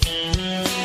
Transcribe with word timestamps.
Música 0.00 0.81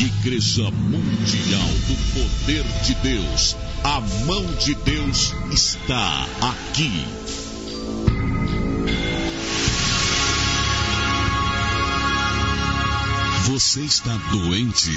Igreja 0.00 0.70
Mundial 0.70 1.68
do 1.86 1.94
Poder 2.14 2.64
de 2.84 2.94
Deus. 3.02 3.54
A 3.84 4.00
mão 4.24 4.46
de 4.54 4.74
Deus 4.76 5.34
está 5.52 6.26
aqui. 6.40 7.04
Você 13.44 13.82
está 13.82 14.16
doente? 14.30 14.90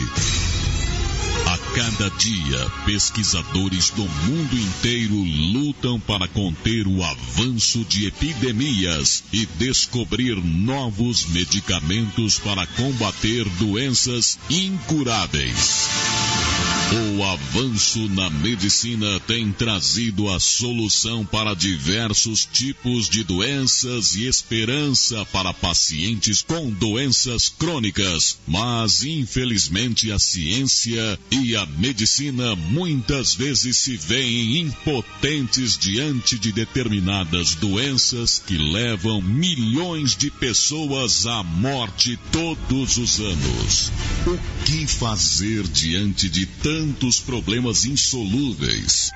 Cada 1.75 2.07
dia, 2.11 2.69
pesquisadores 2.85 3.89
do 3.89 4.03
mundo 4.03 4.55
inteiro 4.55 5.15
lutam 5.15 5.99
para 5.99 6.27
conter 6.27 6.85
o 6.85 7.03
avanço 7.03 7.83
de 7.85 8.05
epidemias 8.05 9.23
e 9.33 9.47
descobrir 9.57 10.35
novos 10.35 11.25
medicamentos 11.25 12.37
para 12.37 12.67
combater 12.67 13.49
doenças 13.57 14.37
incuráveis. 14.51 15.89
O 16.93 17.23
avanço 17.23 18.07
na 18.09 18.29
medicina 18.29 19.19
tem 19.21 19.51
trazido 19.51 20.29
a 20.29 20.39
solução 20.39 21.25
para 21.25 21.55
diversos 21.55 22.45
tipos 22.45 23.09
de 23.09 23.23
doenças 23.23 24.13
e 24.13 24.27
esperança 24.27 25.25
para 25.25 25.51
pacientes 25.51 26.43
com 26.43 26.69
doenças 26.69 27.49
crônicas, 27.49 28.37
mas 28.45 29.03
infelizmente 29.03 30.11
a 30.11 30.19
ciência 30.19 31.19
e 31.31 31.55
a 31.55 31.65
medicina 31.65 32.55
muitas 32.55 33.33
vezes 33.33 33.75
se 33.77 33.97
veem 33.97 34.59
impotentes 34.59 35.75
diante 35.75 36.37
de 36.37 36.51
determinadas 36.51 37.55
doenças 37.55 38.37
que 38.45 38.55
levam 38.55 39.19
milhões 39.19 40.15
de 40.15 40.29
pessoas 40.29 41.25
à 41.25 41.41
morte 41.41 42.19
todos 42.31 42.97
os 42.97 43.19
anos. 43.19 43.91
O 44.27 44.37
que 44.65 44.85
fazer 44.85 45.67
diante 45.67 46.29
de 46.29 46.45
tantos 46.45 46.82
problemas 47.19 47.85
insolúveis? 47.85 49.11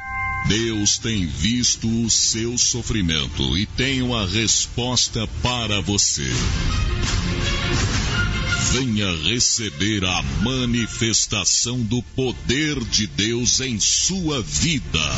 Deus 0.48 0.98
tem 0.98 1.26
visto 1.26 1.88
o 2.06 2.10
seu 2.10 2.58
sofrimento 2.58 3.58
e 3.58 3.66
tem 3.66 4.02
uma 4.02 4.26
resposta 4.26 5.28
para 5.42 5.82
você. 5.82 6.32
Venha 8.72 9.14
receber 9.24 10.06
a 10.06 10.24
manifestação 10.42 11.82
do 11.82 12.02
poder 12.02 12.80
de 12.86 13.08
Deus 13.08 13.60
em 13.60 13.80
sua 13.80 14.42
vida. 14.42 15.12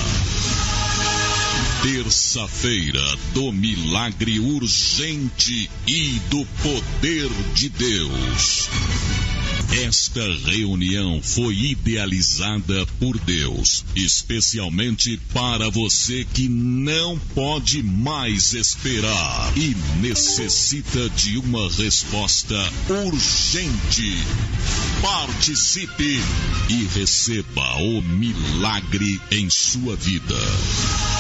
Terça-feira 1.83 3.18
do 3.33 3.51
milagre 3.51 4.39
urgente 4.39 5.69
e 5.88 6.19
do 6.29 6.45
poder 6.63 7.29
de 7.53 7.69
Deus. 7.69 8.69
Esta 9.71 10.25
reunião 10.45 11.21
foi 11.21 11.54
idealizada 11.54 12.88
por 13.00 13.19
Deus, 13.19 13.86
especialmente 13.95 15.16
para 15.31 15.69
você 15.69 16.25
que 16.33 16.50
não 16.50 17.19
pode 17.36 17.83
mais 17.83 18.54
esperar 18.54 19.54
e 19.56 19.75
necessita 20.01 21.07
de 21.12 21.38
uma 21.38 21.69
resposta 21.69 22.56
urgente. 22.89 24.18
Participe 25.04 26.19
e 26.68 26.88
receba 26.98 27.75
o 27.77 28.01
milagre 28.01 29.22
em 29.30 29.51
sua 29.51 29.95
vida. 29.95 31.19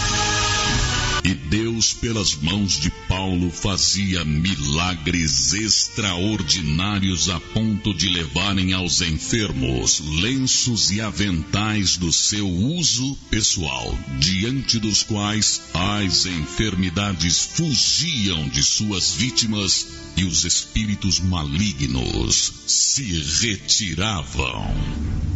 E 1.23 1.33
Deus, 1.33 1.93
pelas 1.93 2.35
mãos 2.35 2.79
de 2.79 2.89
Paulo, 3.07 3.51
fazia 3.51 4.23
milagres 4.23 5.53
extraordinários 5.53 7.29
a 7.29 7.39
ponto 7.39 7.93
de 7.93 8.07
levarem 8.07 8.73
aos 8.73 9.01
enfermos 9.01 9.99
lenços 10.21 10.91
e 10.91 11.01
aventais 11.01 11.97
do 11.97 12.11
seu 12.13 12.47
uso 12.47 13.15
pessoal, 13.29 13.97
diante 14.19 14.79
dos 14.79 15.03
quais 15.03 15.61
as 15.73 16.25
enfermidades 16.25 17.49
fugiam 17.53 18.47
de 18.47 18.63
suas 18.63 19.13
vítimas 19.13 19.87
e 20.15 20.23
os 20.23 20.45
espíritos 20.45 21.19
malignos 21.19 22.53
se 22.65 23.03
retiravam. 23.41 25.28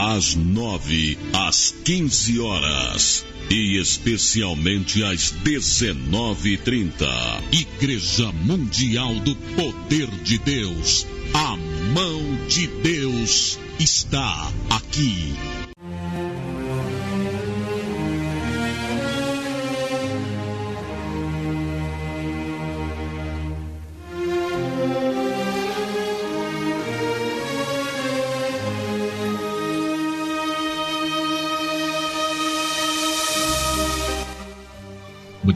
Às 0.00 0.36
nove 0.36 1.18
às 1.32 1.74
quinze 1.84 2.38
horas 2.38 3.26
e 3.50 3.80
especialmente 3.80 5.02
às 5.02 5.34
19h30. 5.44 7.04
Igreja 7.50 8.30
Mundial 8.30 9.16
do 9.16 9.34
Poder 9.34 10.08
de 10.22 10.38
Deus. 10.38 11.04
A 11.34 11.56
mão 11.92 12.46
de 12.46 12.68
Deus 12.68 13.58
está 13.80 14.52
aqui. 14.70 15.34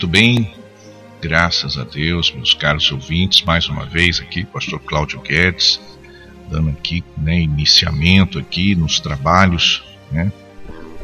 Muito 0.02 0.10
bem, 0.10 0.52
graças 1.20 1.78
a 1.78 1.84
Deus, 1.84 2.32
meus 2.32 2.54
caros 2.54 2.90
ouvintes, 2.90 3.42
mais 3.42 3.68
uma 3.68 3.86
vez 3.86 4.18
aqui, 4.18 4.44
Pastor 4.44 4.80
Cláudio 4.80 5.20
Guedes, 5.20 5.80
dando 6.50 6.70
aqui, 6.70 7.04
né, 7.16 7.38
iniciamento 7.38 8.36
aqui 8.36 8.74
nos 8.74 8.98
trabalhos, 8.98 9.80
né, 10.10 10.32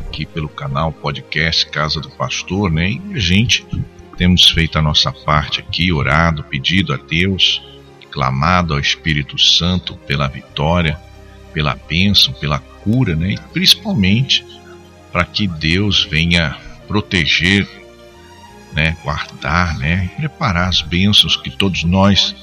aqui 0.00 0.26
pelo 0.26 0.48
canal 0.48 0.90
podcast 0.90 1.64
Casa 1.66 2.00
do 2.00 2.10
Pastor, 2.10 2.72
né, 2.72 2.90
e 2.90 3.14
a 3.14 3.20
gente 3.20 3.64
temos 4.16 4.50
feito 4.50 4.76
a 4.76 4.82
nossa 4.82 5.12
parte 5.12 5.60
aqui, 5.60 5.92
orado, 5.92 6.42
pedido 6.42 6.92
a 6.92 6.96
Deus, 6.96 7.62
clamado 8.10 8.74
ao 8.74 8.80
Espírito 8.80 9.38
Santo 9.38 9.94
pela 10.08 10.26
vitória, 10.26 10.98
pela 11.52 11.76
bênção, 11.88 12.34
pela 12.34 12.58
cura, 12.58 13.14
né, 13.14 13.34
e 13.34 13.38
principalmente 13.52 14.44
para 15.12 15.24
que 15.24 15.46
Deus 15.46 16.02
venha 16.02 16.58
proteger 16.88 17.77
né, 18.73 18.97
guardar, 19.03 19.76
né, 19.79 20.11
preparar 20.17 20.69
as 20.69 20.81
bênçãos 20.81 21.37
que 21.37 21.50
todos 21.50 21.85
nós 21.85 22.35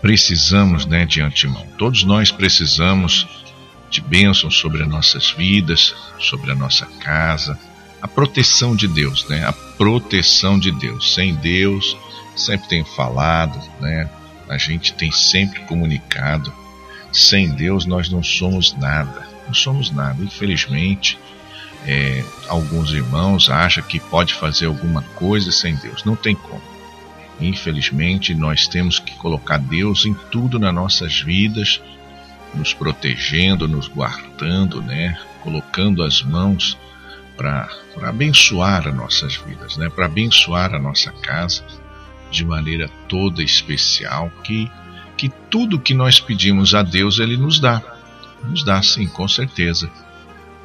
precisamos, 0.00 0.86
né, 0.86 1.04
de 1.04 1.20
antemão. 1.20 1.66
Todos 1.76 2.04
nós 2.04 2.30
precisamos 2.30 3.26
de 3.90 4.00
bênçãos 4.00 4.56
sobre 4.56 4.82
as 4.82 4.88
nossas 4.88 5.30
vidas, 5.30 5.94
sobre 6.18 6.50
a 6.52 6.54
nossa 6.54 6.86
casa, 6.86 7.58
a 8.00 8.06
proteção 8.06 8.76
de 8.76 8.86
Deus, 8.86 9.28
né, 9.28 9.44
a 9.44 9.52
proteção 9.52 10.58
de 10.58 10.70
Deus. 10.70 11.14
Sem 11.14 11.34
Deus, 11.34 11.96
sempre 12.36 12.68
tenho 12.68 12.84
falado, 12.84 13.58
né, 13.80 14.08
a 14.48 14.56
gente 14.56 14.92
tem 14.92 15.10
sempre 15.10 15.60
comunicado. 15.60 16.52
Sem 17.12 17.50
Deus 17.50 17.86
nós 17.86 18.08
não 18.08 18.22
somos 18.22 18.74
nada, 18.76 19.26
não 19.46 19.54
somos 19.54 19.90
nada. 19.90 20.22
Infelizmente, 20.22 21.18
é, 21.86 22.24
alguns 22.48 22.92
irmãos 22.92 23.48
acham 23.48 23.82
que 23.82 24.00
pode 24.00 24.34
fazer 24.34 24.66
alguma 24.66 25.02
coisa 25.14 25.52
sem 25.52 25.74
Deus. 25.76 26.04
Não 26.04 26.16
tem 26.16 26.34
como. 26.34 26.62
Infelizmente, 27.40 28.34
nós 28.34 28.66
temos 28.66 28.98
que 28.98 29.14
colocar 29.14 29.58
Deus 29.58 30.04
em 30.04 30.14
tudo 30.30 30.58
nas 30.58 30.74
nossas 30.74 31.20
vidas, 31.20 31.80
nos 32.54 32.74
protegendo, 32.74 33.68
nos 33.68 33.86
guardando, 33.86 34.82
né? 34.82 35.18
colocando 35.40 36.02
as 36.02 36.22
mãos 36.22 36.76
para 37.36 37.68
abençoar 38.02 38.88
as 38.88 38.94
nossas 38.94 39.36
vidas, 39.36 39.76
né? 39.76 39.88
para 39.88 40.06
abençoar 40.06 40.74
a 40.74 40.78
nossa 40.78 41.12
casa 41.12 41.62
de 42.30 42.44
maneira 42.44 42.90
toda 43.08 43.42
especial, 43.42 44.30
que, 44.42 44.70
que 45.16 45.28
tudo 45.48 45.78
que 45.78 45.94
nós 45.94 46.20
pedimos 46.20 46.74
a 46.74 46.82
Deus, 46.82 47.20
Ele 47.20 47.36
nos 47.36 47.60
dá. 47.60 47.80
Nos 48.44 48.64
dá, 48.64 48.82
sim, 48.82 49.06
com 49.06 49.28
certeza 49.28 49.88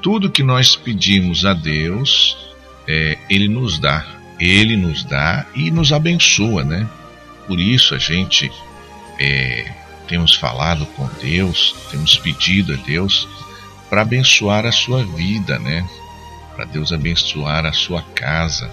tudo 0.03 0.29
que 0.29 0.43
nós 0.43 0.75
pedimos 0.75 1.45
a 1.45 1.53
Deus, 1.53 2.37
é, 2.85 3.17
Ele 3.29 3.47
nos 3.47 3.79
dá. 3.79 4.05
Ele 4.37 4.75
nos 4.75 5.05
dá 5.05 5.45
e 5.55 5.71
nos 5.71 5.93
abençoa, 5.93 6.65
né? 6.65 6.87
Por 7.47 7.57
isso 7.57 7.95
a 7.95 7.97
gente 7.97 8.51
é, 9.17 9.71
temos 10.05 10.35
falado 10.35 10.85
com 10.87 11.07
Deus, 11.21 11.73
temos 11.89 12.17
pedido 12.17 12.73
a 12.73 12.75
Deus 12.75 13.27
para 13.89 14.01
abençoar 14.01 14.65
a 14.65 14.71
sua 14.71 15.05
vida, 15.05 15.57
né? 15.59 15.87
Para 16.53 16.65
Deus 16.65 16.91
abençoar 16.91 17.65
a 17.65 17.71
sua 17.71 18.01
casa, 18.01 18.69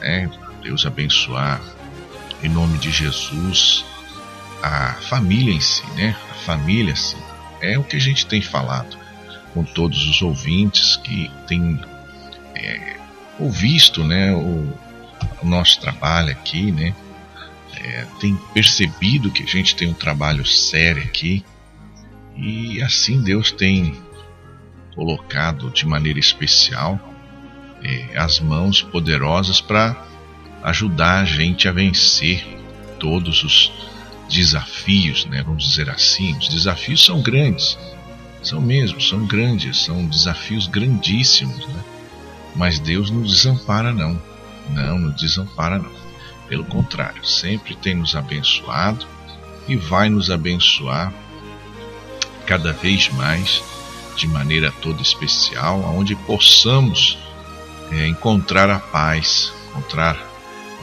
né? 0.00 0.28
Deus 0.60 0.84
abençoar 0.84 1.60
em 2.42 2.48
nome 2.48 2.78
de 2.78 2.90
Jesus 2.90 3.84
a 4.60 4.94
família 5.08 5.54
em 5.54 5.60
si, 5.60 5.86
né? 5.94 6.16
A 6.32 6.34
família, 6.34 6.96
sim. 6.96 7.22
É 7.60 7.78
o 7.78 7.84
que 7.84 7.94
a 7.94 8.00
gente 8.00 8.26
tem 8.26 8.42
falado 8.42 9.01
com 9.52 9.64
todos 9.64 10.08
os 10.08 10.22
ouvintes 10.22 10.96
que 10.96 11.30
têm 11.46 11.80
é, 12.54 12.96
ouvido 13.38 14.04
né, 14.04 14.32
o, 14.32 14.72
o, 15.42 15.46
nosso 15.46 15.80
trabalho 15.80 16.30
aqui, 16.30 16.70
né, 16.70 16.94
é, 17.76 18.06
tem 18.20 18.36
percebido 18.54 19.30
que 19.30 19.42
a 19.42 19.46
gente 19.46 19.74
tem 19.74 19.88
um 19.88 19.94
trabalho 19.94 20.46
sério 20.46 21.02
aqui 21.02 21.44
e 22.36 22.80
assim 22.82 23.22
Deus 23.22 23.50
tem 23.50 23.94
colocado 24.94 25.70
de 25.70 25.86
maneira 25.86 26.18
especial 26.18 26.98
é, 27.82 28.16
as 28.16 28.40
mãos 28.40 28.82
poderosas 28.82 29.60
para 29.60 30.06
ajudar 30.62 31.20
a 31.20 31.24
gente 31.24 31.68
a 31.68 31.72
vencer 31.72 32.44
todos 32.98 33.42
os 33.42 33.72
desafios, 34.30 35.26
né? 35.26 35.42
Vamos 35.42 35.68
dizer 35.68 35.90
assim, 35.90 36.36
os 36.38 36.48
desafios 36.48 37.04
são 37.04 37.20
grandes, 37.20 37.76
são 38.42 38.60
mesmo, 38.60 39.00
são 39.00 39.26
grandes, 39.26 39.84
são 39.84 40.04
desafios 40.06 40.66
grandíssimos, 40.66 41.66
né? 41.66 41.84
Mas 42.54 42.78
Deus 42.78 43.10
não 43.10 43.22
desampara 43.22 43.92
não. 43.92 44.20
Não, 44.70 44.98
não 44.98 45.10
desampara 45.10 45.78
não. 45.78 45.92
Pelo 46.48 46.64
contrário, 46.64 47.24
sempre 47.24 47.74
tem 47.74 47.94
nos 47.94 48.14
abençoado 48.14 49.06
e 49.66 49.76
vai 49.76 50.08
nos 50.08 50.30
abençoar 50.30 51.12
cada 52.46 52.72
vez 52.72 53.08
mais 53.10 53.62
de 54.16 54.26
maneira 54.28 54.70
toda 54.82 55.00
especial, 55.00 55.80
onde 55.96 56.14
possamos 56.14 57.18
é, 57.90 58.06
encontrar 58.06 58.68
a 58.68 58.78
paz, 58.78 59.52
encontrar 59.70 60.16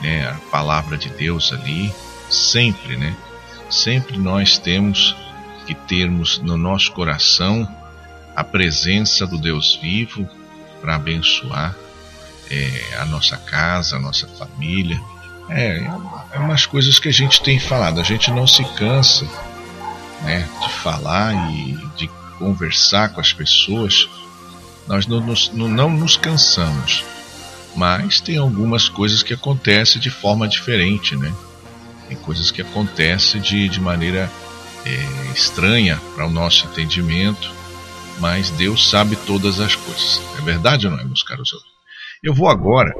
né, 0.01 0.27
a 0.29 0.35
palavra 0.49 0.97
de 0.97 1.09
Deus 1.09 1.53
ali, 1.53 1.93
sempre, 2.29 2.97
né? 2.97 3.15
Sempre 3.69 4.17
nós 4.17 4.57
temos 4.57 5.15
que 5.69 5.75
termos 5.75 6.39
no 6.39 6.57
nosso 6.57 6.91
coração 6.93 7.67
a 8.35 8.43
presença 8.43 9.27
do 9.27 9.37
Deus 9.37 9.77
vivo 9.79 10.27
para 10.81 10.95
abençoar 10.95 11.75
é, 12.49 12.97
a 12.97 13.05
nossa 13.05 13.37
casa, 13.37 13.97
a 13.97 13.99
nossa 13.99 14.27
família. 14.27 14.99
É, 15.47 15.87
é 16.31 16.39
umas 16.39 16.65
coisas 16.65 16.97
que 16.97 17.07
a 17.07 17.13
gente 17.13 17.43
tem 17.43 17.59
falado, 17.59 17.99
a 17.99 18.03
gente 18.03 18.31
não 18.31 18.47
se 18.47 18.63
cansa 18.73 19.27
né, 20.23 20.49
de 20.59 20.69
falar 20.73 21.35
e 21.51 21.77
de 21.95 22.07
conversar 22.39 23.09
com 23.09 23.21
as 23.21 23.31
pessoas, 23.31 24.09
nós 24.87 25.05
não 25.05 25.21
nos, 25.21 25.51
não, 25.53 25.67
não 25.67 25.89
nos 25.91 26.17
cansamos, 26.17 27.03
mas 27.75 28.19
tem 28.19 28.37
algumas 28.37 28.89
coisas 28.89 29.21
que 29.21 29.35
acontecem 29.35 30.01
de 30.01 30.09
forma 30.09 30.47
diferente, 30.47 31.15
né? 31.15 31.31
Tem 32.07 32.17
coisas 32.17 32.49
que 32.49 32.59
acontecem 32.59 33.39
de, 33.39 33.69
de 33.69 33.79
maneira 33.79 34.31
é, 34.85 35.31
estranha 35.33 35.97
para 36.15 36.25
o 36.25 36.29
nosso 36.29 36.65
entendimento, 36.67 37.51
mas 38.19 38.49
Deus 38.51 38.89
sabe 38.89 39.15
todas 39.15 39.59
as 39.59 39.75
coisas. 39.75 40.21
É 40.37 40.41
verdade 40.41 40.87
ou 40.87 40.93
não 40.93 40.99
é, 40.99 41.03
meus 41.03 41.23
caros 41.23 41.53
ouvintes? 41.53 41.79
Eu 42.21 42.33
vou 42.33 42.49
agora, 42.49 42.93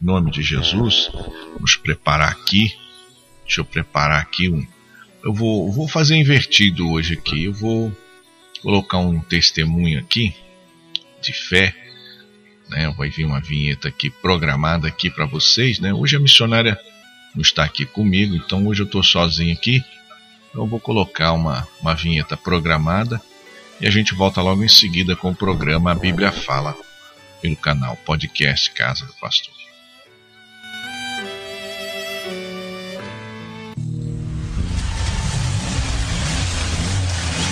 em 0.00 0.04
nome 0.04 0.30
de 0.30 0.42
Jesus, 0.42 1.10
nos 1.60 1.76
preparar 1.76 2.30
aqui. 2.30 2.74
Deixa 3.44 3.60
eu 3.60 3.64
preparar 3.64 4.20
aqui 4.20 4.48
um. 4.48 4.66
Eu 5.22 5.32
vou, 5.32 5.70
vou 5.70 5.88
fazer 5.88 6.16
invertido 6.16 6.90
hoje 6.90 7.14
aqui. 7.14 7.44
Eu 7.44 7.52
vou 7.52 7.96
colocar 8.60 8.98
um 8.98 9.20
testemunho 9.20 10.00
aqui 10.00 10.34
de 11.20 11.32
fé. 11.32 11.74
Né? 12.68 12.92
Vai 12.96 13.10
vir 13.10 13.24
uma 13.24 13.40
vinheta 13.40 13.88
aqui 13.88 14.10
programada 14.10 14.88
aqui 14.88 15.08
para 15.08 15.24
vocês. 15.24 15.78
Né? 15.78 15.94
Hoje 15.94 16.16
a 16.16 16.20
missionária 16.20 16.78
não 17.34 17.42
está 17.42 17.64
aqui 17.64 17.84
comigo, 17.84 18.34
então 18.34 18.66
hoje 18.66 18.82
eu 18.82 18.86
estou 18.86 19.02
sozinho 19.02 19.52
aqui. 19.52 19.82
Então 20.50 20.66
vou 20.66 20.80
colocar 20.80 21.32
uma, 21.32 21.66
uma 21.80 21.94
vinheta 21.94 22.36
programada 22.36 23.20
e 23.80 23.86
a 23.86 23.90
gente 23.90 24.14
volta 24.14 24.42
logo 24.42 24.64
em 24.64 24.68
seguida 24.68 25.14
com 25.14 25.30
o 25.30 25.36
programa 25.36 25.92
A 25.92 25.94
Bíblia 25.94 26.32
Fala 26.32 26.76
pelo 27.40 27.56
canal 27.56 27.96
Podcast 28.04 28.70
Casa 28.72 29.06
do 29.06 29.12
Pastor. 29.14 29.54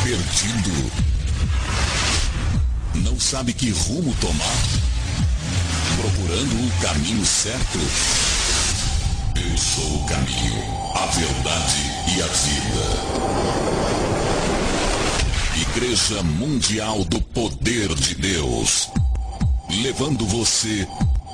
Perdido. 0.03 0.93
Não 2.95 3.19
sabe 3.21 3.53
que 3.53 3.71
rumo 3.71 4.15
tomar? 4.21 4.57
Procurando 6.01 6.67
o 6.67 6.81
caminho 6.81 7.25
certo? 7.25 7.79
Eu 9.39 9.57
sou 9.59 9.97
o 9.97 10.07
caminho, 10.07 10.63
a 10.95 11.07
verdade 11.07 11.83
e 12.17 12.23
a 12.23 12.27
vida. 12.27 12.87
Igreja 15.71 16.23
Mundial 16.23 17.05
do 17.05 17.21
Poder 17.21 17.95
de 17.95 18.15
Deus. 18.15 18.89
Levando 19.83 20.25
você 20.27 20.89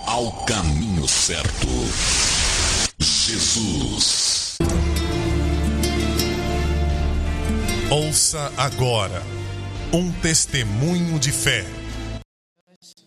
ao 0.06 0.32
caminho 0.44 1.06
certo. 1.06 1.68
Jesus. 2.99 4.59
Ouça 7.90 8.52
agora 8.56 9.23
um 9.92 10.11
testemunho 10.11 11.18
de 11.18 11.30
fé. 11.30 11.81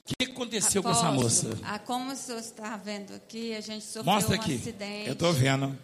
O 0.08 0.14
que 0.24 0.32
aconteceu 0.32 0.84
com 0.84 0.90
essa 0.92 1.12
moça? 1.12 1.58
Ah, 1.64 1.80
como 1.80 2.12
o 2.12 2.16
senhor 2.16 2.40
está 2.40 2.78
vendo 2.78 3.14
aqui, 3.16 3.56
a 3.56 3.62
gente 3.62 3.84
sofreu 3.84 4.14
Mostra 4.14 4.36
um 4.38 4.40
aqui. 4.40 4.56
acidente. 4.56 5.08
Eu 5.08 5.14
estou 5.14 5.34
vendo. 5.34 5.78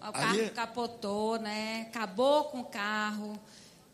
O 0.00 0.12
carro 0.12 0.38
Ali- 0.38 0.50
capotou, 0.50 1.38
né? 1.40 1.86
Acabou 1.90 2.44
com 2.44 2.60
o 2.60 2.64
carro. 2.64 3.38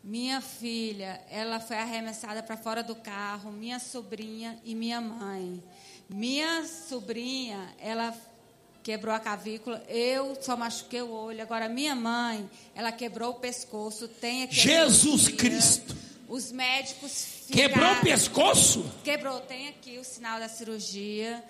Minha 0.03 0.39
filha, 0.39 1.19
ela 1.31 1.59
foi 1.59 1.77
arremessada 1.77 2.43
para 2.43 2.55
fora 2.55 2.83
do 2.83 2.93
carro. 2.95 3.51
Minha 3.51 3.79
sobrinha 3.79 4.59
e 4.63 4.75
minha 4.75 5.01
mãe. 5.01 5.63
Minha 6.07 6.63
sobrinha, 6.67 7.73
ela 7.79 8.15
quebrou 8.83 9.15
a 9.15 9.19
cavícula. 9.19 9.81
Eu 9.89 10.37
só 10.39 10.55
machuquei 10.55 11.01
o 11.01 11.09
olho. 11.11 11.41
Agora, 11.41 11.67
minha 11.67 11.95
mãe, 11.95 12.47
ela 12.75 12.91
quebrou 12.91 13.31
o 13.31 13.39
pescoço. 13.39 14.07
Tem 14.07 14.43
aqui 14.43 14.59
a 14.59 14.63
Jesus. 14.63 15.27
Cristo. 15.29 15.95
Os 16.27 16.51
médicos 16.51 17.43
Quebrou 17.51 17.83
o 17.85 17.87
ficaram- 17.95 18.01
pescoço? 18.03 18.91
Quebrou, 19.03 19.39
tem 19.41 19.67
aqui 19.69 19.97
o 19.99 20.03
sinal 20.03 20.39
da 20.39 20.49
cirurgia. 20.49 21.43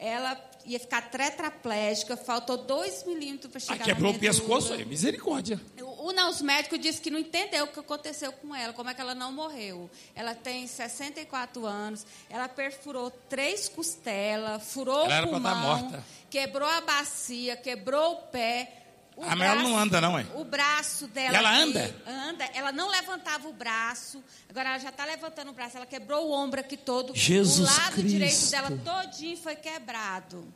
Ela 0.00 0.40
ia 0.64 0.78
ficar 0.78 1.10
tetraplégica, 1.10 2.16
faltou 2.16 2.56
2 2.58 3.02
milímetros 3.04 3.50
para 3.50 3.58
Ah, 3.58 3.76
chegar 3.78 3.84
quebrou 3.84 4.12
na 4.12 4.16
o 4.16 4.20
pescoço 4.20 4.72
aí. 4.72 4.84
Misericórdia. 4.84 5.60
O, 5.80 6.08
o, 6.08 6.12
não, 6.12 6.30
os 6.30 6.40
médicos 6.40 6.78
disseram 6.78 7.02
que 7.02 7.10
não 7.10 7.18
entendeu 7.18 7.64
o 7.64 7.68
que 7.68 7.80
aconteceu 7.80 8.30
com 8.32 8.54
ela, 8.54 8.72
como 8.72 8.88
é 8.90 8.94
que 8.94 9.00
ela 9.00 9.14
não 9.14 9.32
morreu. 9.32 9.90
Ela 10.14 10.34
tem 10.36 10.66
64 10.68 11.66
anos, 11.66 12.06
ela 12.30 12.48
perfurou 12.48 13.10
três 13.10 13.68
costelas, 13.68 14.62
furou 14.72 15.10
Ela 15.10 15.26
o 15.26 15.30
pra 15.30 15.40
pulmão, 15.40 16.04
quebrou 16.30 16.68
a 16.68 16.80
bacia, 16.80 17.56
quebrou 17.56 18.12
o 18.12 18.16
pé. 18.26 18.77
O 19.18 19.24
Ah, 19.24 19.34
mas 19.34 19.50
ela 19.50 19.62
não 19.62 19.76
anda, 19.76 20.00
não, 20.00 20.16
é? 20.16 20.24
O 20.36 20.44
braço 20.44 21.08
dela. 21.08 21.32
E 21.32 21.36
ela 21.36 21.50
aqui 21.50 21.62
anda? 21.62 21.96
Anda. 22.06 22.44
Ela 22.54 22.70
não 22.70 22.88
levantava 22.88 23.48
o 23.48 23.52
braço. 23.52 24.22
Agora 24.48 24.68
ela 24.68 24.78
já 24.78 24.90
está 24.90 25.04
levantando 25.04 25.50
o 25.50 25.52
braço. 25.52 25.76
Ela 25.76 25.86
quebrou 25.86 26.28
o 26.28 26.32
ombro 26.32 26.60
aqui 26.60 26.76
todo. 26.76 27.12
Jesus 27.16 27.68
O 27.68 27.72
lado 27.82 28.02
direito 28.02 28.30
Cristo. 28.30 28.50
dela 28.52 28.70
todinho 28.84 29.36
foi 29.36 29.56
quebrado. 29.56 30.54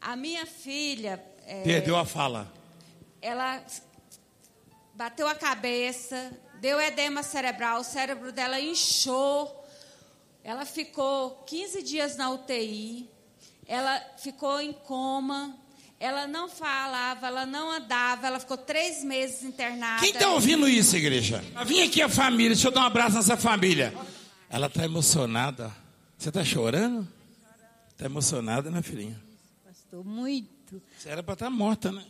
A 0.00 0.16
minha 0.16 0.46
filha, 0.46 1.22
é, 1.46 1.62
Perdeu 1.62 1.96
a 1.98 2.06
fala. 2.06 2.50
ela 3.20 3.62
bateu 4.94 5.28
a 5.28 5.34
cabeça, 5.34 6.32
deu 6.54 6.80
edema 6.80 7.22
cerebral, 7.22 7.80
o 7.80 7.84
cérebro 7.84 8.32
dela 8.32 8.58
inchou. 8.58 9.64
Ela 10.42 10.64
ficou 10.64 11.42
15 11.46 11.82
dias 11.82 12.16
na 12.16 12.30
UTI. 12.30 13.10
Ela 13.66 14.00
ficou 14.16 14.60
em 14.60 14.72
coma. 14.72 15.54
Ela 15.98 16.26
não 16.26 16.48
falava, 16.48 17.26
ela 17.26 17.46
não 17.46 17.70
andava. 17.72 18.26
Ela 18.26 18.38
ficou 18.38 18.56
três 18.58 19.02
meses 19.02 19.42
internada. 19.42 20.00
Quem 20.00 20.10
está 20.12 20.30
ouvindo 20.32 20.68
isso, 20.68 20.94
igreja? 20.96 21.42
Vim 21.64 21.82
aqui 21.82 22.02
a 22.02 22.08
família, 22.08 22.54
deixa 22.54 22.68
eu 22.68 22.72
dar 22.72 22.82
um 22.82 22.84
abraço 22.86 23.16
nessa 23.16 23.36
família. 23.36 23.94
Ela 24.50 24.66
está 24.66 24.84
emocionada. 24.84 25.74
Você 26.18 26.28
está 26.28 26.44
chorando? 26.44 27.06
Está 27.90 28.04
emocionada, 28.04 28.70
né, 28.70 28.82
filhinha? 28.82 29.18
Pastor, 29.64 30.04
muito. 30.04 30.82
Você 30.98 31.08
era 31.08 31.22
para 31.22 31.32
estar 31.32 31.48
morta, 31.50 31.90
né? 31.90 32.04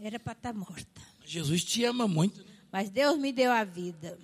Era 0.00 0.20
para 0.20 0.32
estar 0.32 0.52
morta. 0.54 1.02
Jesus 1.24 1.64
te 1.64 1.84
ama 1.84 2.06
muito. 2.06 2.40
né? 2.40 2.46
Mas 2.70 2.88
Deus 2.90 3.18
me 3.18 3.32
deu 3.32 3.50
a 3.50 3.64
vida. 3.64 4.16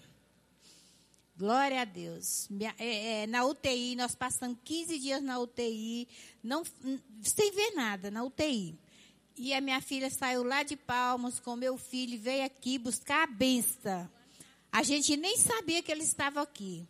Glória 1.36 1.80
a 1.80 1.84
Deus. 1.84 2.46
Minha- 2.50 2.74
é, 2.78 3.22
é, 3.22 3.26
na 3.26 3.44
UTI, 3.44 3.96
nós 3.96 4.14
passamos 4.14 4.58
15 4.62 4.98
dias 4.98 5.22
na 5.22 5.38
UTI, 5.38 6.06
não, 6.42 6.62
sem 7.22 7.52
ver 7.52 7.72
nada, 7.74 8.10
na 8.10 8.22
UTI. 8.22 8.78
E 9.42 9.54
a 9.54 9.60
minha 9.62 9.80
filha 9.80 10.10
saiu 10.10 10.42
lá 10.42 10.62
de 10.62 10.76
Palmas 10.76 11.40
com 11.40 11.56
meu 11.56 11.78
filho 11.78 12.12
e 12.12 12.18
veio 12.18 12.44
aqui 12.44 12.76
buscar 12.76 13.22
a 13.22 13.26
benção. 13.26 14.06
A 14.70 14.82
gente 14.82 15.16
nem 15.16 15.38
sabia 15.38 15.82
que 15.82 15.90
ele 15.90 16.02
estava 16.02 16.42
aqui. 16.42 16.86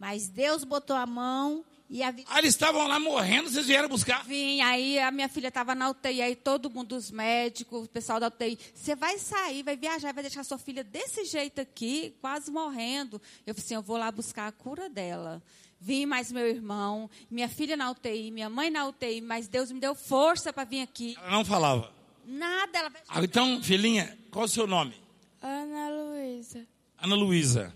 Mas 0.00 0.28
Deus 0.28 0.64
botou 0.64 0.96
a 0.96 1.06
mão 1.06 1.64
e 1.88 2.02
a. 2.02 2.12
Ah, 2.26 2.40
eles 2.40 2.54
estavam 2.54 2.88
lá 2.88 2.98
morrendo, 2.98 3.48
vocês 3.48 3.68
vieram 3.68 3.88
buscar. 3.88 4.24
Vim, 4.24 4.60
aí 4.62 4.98
a 4.98 5.12
minha 5.12 5.28
filha 5.28 5.46
estava 5.46 5.76
na 5.76 5.90
UTI, 5.90 6.22
aí 6.22 6.34
todo 6.34 6.68
mundo, 6.68 6.96
os 6.96 7.08
médicos, 7.08 7.84
o 7.84 7.88
pessoal 7.88 8.18
da 8.18 8.26
UTI, 8.26 8.58
você 8.74 8.96
vai 8.96 9.16
sair, 9.20 9.62
vai 9.62 9.76
viajar, 9.76 10.12
vai 10.12 10.24
deixar 10.24 10.42
sua 10.42 10.58
filha 10.58 10.82
desse 10.82 11.24
jeito 11.24 11.60
aqui, 11.60 12.16
quase 12.20 12.50
morrendo. 12.50 13.22
Eu 13.46 13.54
falei 13.54 13.64
assim, 13.64 13.74
eu 13.74 13.82
vou 13.82 13.96
lá 13.96 14.10
buscar 14.10 14.48
a 14.48 14.52
cura 14.52 14.90
dela. 14.90 15.40
Vim 15.84 16.06
mais 16.06 16.30
meu 16.30 16.46
irmão, 16.46 17.10
minha 17.28 17.48
filha 17.48 17.76
na 17.76 17.90
UTI, 17.90 18.30
minha 18.30 18.48
mãe 18.48 18.70
na 18.70 18.86
UTI, 18.86 19.20
mas 19.20 19.48
Deus 19.48 19.72
me 19.72 19.80
deu 19.80 19.96
força 19.96 20.52
para 20.52 20.62
vir 20.62 20.80
aqui. 20.80 21.16
Ela 21.18 21.32
não 21.32 21.44
falava. 21.44 21.92
Nada, 22.24 22.78
ela 22.78 22.88
vai... 22.88 23.02
Ah, 23.08 23.24
então, 23.24 23.60
filhinha, 23.60 24.16
qual 24.30 24.44
o 24.44 24.48
seu 24.48 24.64
nome? 24.64 24.94
Ana 25.42 25.88
Luísa. 25.88 26.64
Ana 26.98 27.16
Luísa. 27.16 27.74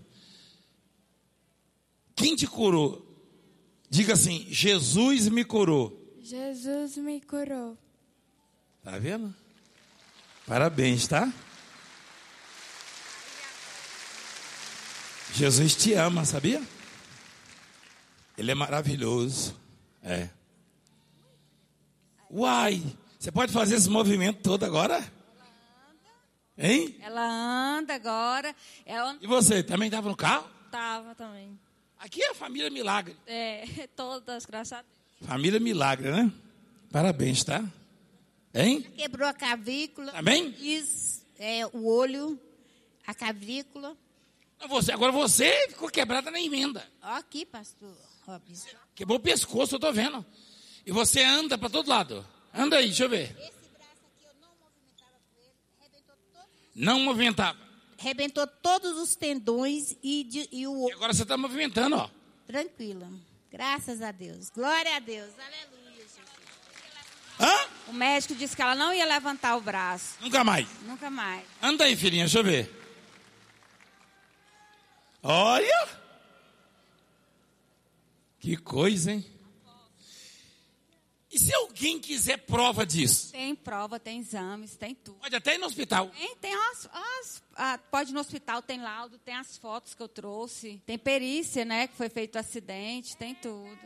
Quem 2.15 2.33
te 2.33 2.47
curou? 2.47 3.05
Diga 3.89 4.13
assim: 4.13 4.47
Jesus 4.49 5.27
me 5.27 5.43
curou. 5.43 6.15
Jesus 6.21 6.95
me 6.95 7.19
curou. 7.19 7.77
Tá 8.83 8.97
vendo? 8.97 9.35
Parabéns, 10.45 11.09
tá? 11.09 11.29
Jesus 15.33 15.75
te 15.75 15.93
ama, 15.93 16.23
sabia? 16.23 16.63
Ele 18.37 18.51
é 18.51 18.55
maravilhoso. 18.55 19.55
É. 20.03 20.29
Uai, 22.29 22.83
você 23.17 23.31
pode 23.31 23.51
fazer 23.51 23.75
esse 23.75 23.89
movimento 23.89 24.41
todo 24.43 24.63
agora? 24.63 25.03
Hein? 26.55 26.95
Ela 27.01 27.77
anda 27.77 27.95
agora, 27.95 28.55
ela 28.85 29.17
E 29.21 29.27
você, 29.27 29.63
também 29.63 29.87
estava 29.87 30.09
no 30.09 30.15
carro? 30.15 30.47
Tava 30.71 31.15
também. 31.15 31.59
Aqui 31.97 32.21
é 32.21 32.31
a 32.31 32.35
família 32.35 32.69
Milagre. 32.69 33.15
É, 33.25 33.65
todas, 33.95 34.45
graças 34.45 34.73
a 34.73 34.81
Deus. 34.81 35.29
Família 35.29 35.59
Milagre, 35.59 36.11
né? 36.11 36.31
Parabéns, 36.91 37.43
tá? 37.43 37.63
Hein? 38.53 38.81
Quebrou 38.95 39.27
a 39.27 39.33
cavícula. 39.33 40.13
Bem? 40.21 40.55
Isso, 40.59 41.25
é, 41.39 41.65
o 41.67 41.87
olho, 41.87 42.39
a 43.05 43.13
cavícula. 43.13 43.95
Você, 44.67 44.91
agora 44.91 45.11
você 45.11 45.67
ficou 45.69 45.89
quebrada 45.89 46.29
na 46.31 46.39
emenda. 46.39 46.87
Ó 47.01 47.15
aqui, 47.15 47.45
pastor. 47.45 47.95
Quebrou 48.95 49.17
o 49.17 49.21
pescoço, 49.21 49.75
eu 49.75 49.79
tô 49.79 49.91
vendo. 49.93 50.25
E 50.85 50.91
você 50.91 51.23
anda 51.23 51.57
para 51.57 51.69
todo 51.69 51.89
lado. 51.89 52.25
Anda 52.53 52.77
aí, 52.77 52.87
deixa 52.87 53.03
eu 53.05 53.09
ver. 53.09 53.23
Esse 53.25 53.69
braço 53.71 54.05
aqui 54.05 54.25
eu 54.25 54.33
não 54.41 54.49
movimentava 54.59 55.11
com 55.29 55.37
ele, 55.39 55.51
arrebentou, 55.79 56.15
todo, 56.33 56.47
Não 56.75 56.99
movimentava. 56.99 57.59
arrebentou 57.99 58.47
todos 58.47 58.97
os 58.97 59.15
tendões 59.15 59.95
e, 60.03 60.23
de- 60.23 60.49
e 60.51 60.67
o 60.67 60.89
E 60.89 60.93
agora 60.93 61.13
você 61.13 61.23
está 61.23 61.37
movimentando, 61.37 61.95
ó. 61.97 62.09
Tranquila. 62.47 63.09
Graças 63.51 64.01
a 64.01 64.11
Deus. 64.11 64.49
Glória 64.49 64.95
a 64.95 64.99
Deus. 64.99 65.31
Aleluia, 65.39 65.95
Jesus. 65.95 66.19
Hã? 67.39 67.67
o 67.89 67.93
médico 67.93 68.35
disse 68.35 68.55
que 68.55 68.61
ela 68.61 68.75
não 68.75 68.93
ia 68.93 69.05
levantar 69.05 69.55
o 69.55 69.61
braço, 69.61 70.15
Nunca 70.19 70.43
mais. 70.43 70.67
nunca 70.83 71.09
mais. 71.09 71.45
Anda 71.61 71.85
aí, 71.85 71.95
filhinha, 71.95 72.25
deixa 72.25 72.39
eu 72.39 72.43
ver. 72.43 72.73
Olha! 75.23 76.06
Que 78.47 78.55
coisa, 78.55 79.11
hein? 79.11 79.25
E 81.29 81.37
se 81.37 81.53
alguém 81.53 81.99
quiser 81.99 82.37
prova 82.37 82.85
disso? 82.85 83.33
Tem 83.33 83.53
prova, 83.53 83.99
tem 83.99 84.19
exames, 84.21 84.77
tem 84.77 84.95
tudo. 84.95 85.17
Pode 85.19 85.35
até 85.35 85.55
ir 85.55 85.57
no 85.57 85.65
hospital. 85.65 86.09
Tem, 86.11 86.33
tem 86.37 86.53
as, 86.55 86.85
as- 86.89 87.43
ah, 87.57 87.77
pode 87.91 88.11
ir 88.11 88.13
no 88.13 88.21
hospital, 88.21 88.61
tem 88.61 88.79
laudo, 88.81 89.17
tem 89.17 89.35
as 89.35 89.57
fotos 89.57 89.93
que 89.93 90.01
eu 90.01 90.07
trouxe, 90.07 90.81
tem 90.85 90.97
perícia, 90.97 91.65
né, 91.65 91.89
que 91.89 91.95
foi 91.97 92.07
feito 92.07 92.35
o 92.35 92.39
acidente, 92.39 93.17
tem 93.17 93.35
tudo. 93.35 93.77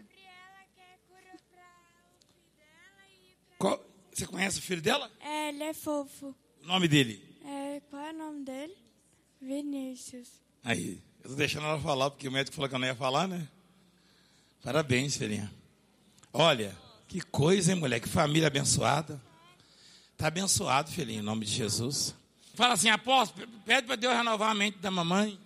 Qual- 3.58 3.84
você 4.13 4.27
conhece 4.27 4.60
o 4.60 4.62
filho 4.62 4.82
dela? 4.84 5.12
É, 5.22 5.50
ele 5.50 5.63
é 5.63 5.74
fofo. 5.74 6.36
O 6.62 6.68
nome 6.68 6.88
dele? 6.88 7.20
É, 7.44 7.80
qual 7.89 8.00
é 8.03 8.12
o 8.12 8.15
nome 8.15 8.46
dele? 8.46 8.77
Vinícius. 9.41 10.30
Aí, 10.63 11.01
eu 11.24 11.32
tô 11.32 11.36
deixando 11.36 11.65
ela 11.65 11.82
falar, 11.82 12.12
porque 12.12 12.27
o 12.27 12.32
médico 12.32 12.56
falou 12.56 12.70
que 12.70 12.75
eu 12.75 12.80
não 12.80 12.86
ia 12.88 12.94
falar, 12.96 13.27
né? 13.27 13.50
Parabéns, 14.62 15.18
filhinha. 15.18 15.51
Olha, 16.34 16.75
que 17.08 17.22
coisa, 17.22 17.72
hein, 17.72 17.80
mulher? 17.80 18.00
Que 18.00 18.08
família 18.08 18.48
abençoada. 18.48 19.22
Tá 20.18 20.27
abençoado, 20.27 20.91
filhinho, 20.91 21.20
em 21.22 21.25
nome 21.25 21.46
de 21.46 21.51
Jesus. 21.51 22.15
Fala 22.53 22.75
assim, 22.75 22.89
apóstolo, 22.89 23.48
pede 23.65 23.88
para 23.88 23.96
Deus 23.96 24.13
renovar 24.13 24.51
a 24.51 24.53
mente 24.53 24.77
da 24.77 24.91
mamãe. 24.91 25.39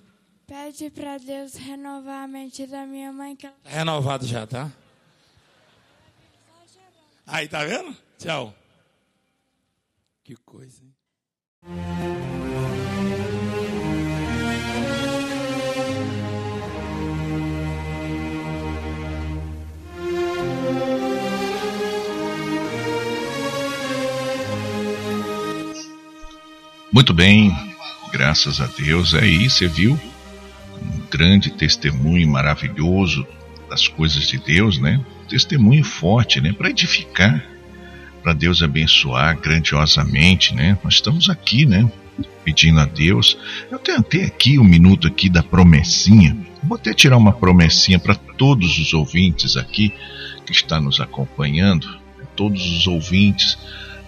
Pede 0.46 0.90
para 0.90 1.18
Deus 1.18 1.56
renovar 1.56 2.24
a 2.24 2.28
mente 2.28 2.68
da 2.68 2.86
minha 2.86 3.12
mãe. 3.12 3.36
Que 3.36 3.48
ela... 3.48 3.56
Tá 3.64 3.70
renovado 3.70 4.28
já, 4.28 4.46
tá? 4.46 4.72
Aí, 7.26 7.48
tá 7.48 7.64
vendo? 7.66 7.96
Tchau. 8.20 8.54
Que 10.24 10.36
coisa, 10.36 10.84
hein? 10.84 12.45
Muito 26.96 27.14
bem, 27.14 27.54
graças 28.10 28.62
a 28.62 28.68
Deus. 28.68 29.14
Aí 29.14 29.50
você 29.50 29.68
viu 29.68 30.00
um 30.82 31.02
grande 31.12 31.50
testemunho 31.50 32.26
maravilhoso 32.26 33.28
das 33.70 33.86
coisas 33.86 34.26
de 34.26 34.38
Deus, 34.38 34.80
né? 34.80 35.04
Testemunho 35.28 35.84
forte, 35.84 36.40
né? 36.40 36.54
Para 36.54 36.70
edificar, 36.70 37.46
para 38.24 38.32
Deus 38.32 38.64
abençoar 38.64 39.38
grandiosamente, 39.38 40.56
né? 40.56 40.80
Nós 40.86 40.94
estamos 40.94 41.30
aqui, 41.30 41.66
né? 41.66 41.86
Pedindo 42.46 42.80
a 42.80 42.86
Deus. 42.86 43.38
Eu 43.70 43.78
tenho 43.78 44.00
até 44.00 44.24
aqui 44.24 44.58
um 44.58 44.64
minuto 44.64 45.06
aqui 45.06 45.28
da 45.28 45.44
promessinha. 45.44 46.38
Vou 46.64 46.78
até 46.78 46.94
tirar 46.94 47.18
uma 47.18 47.34
promessinha 47.34 48.00
para 48.00 48.16
todos 48.16 48.80
os 48.80 48.94
ouvintes 48.94 49.58
aqui 49.58 49.94
que 50.46 50.54
está 50.54 50.80
nos 50.80 51.02
acompanhando, 51.02 52.00
todos 52.38 52.66
os 52.66 52.88
ouvintes 52.88 53.58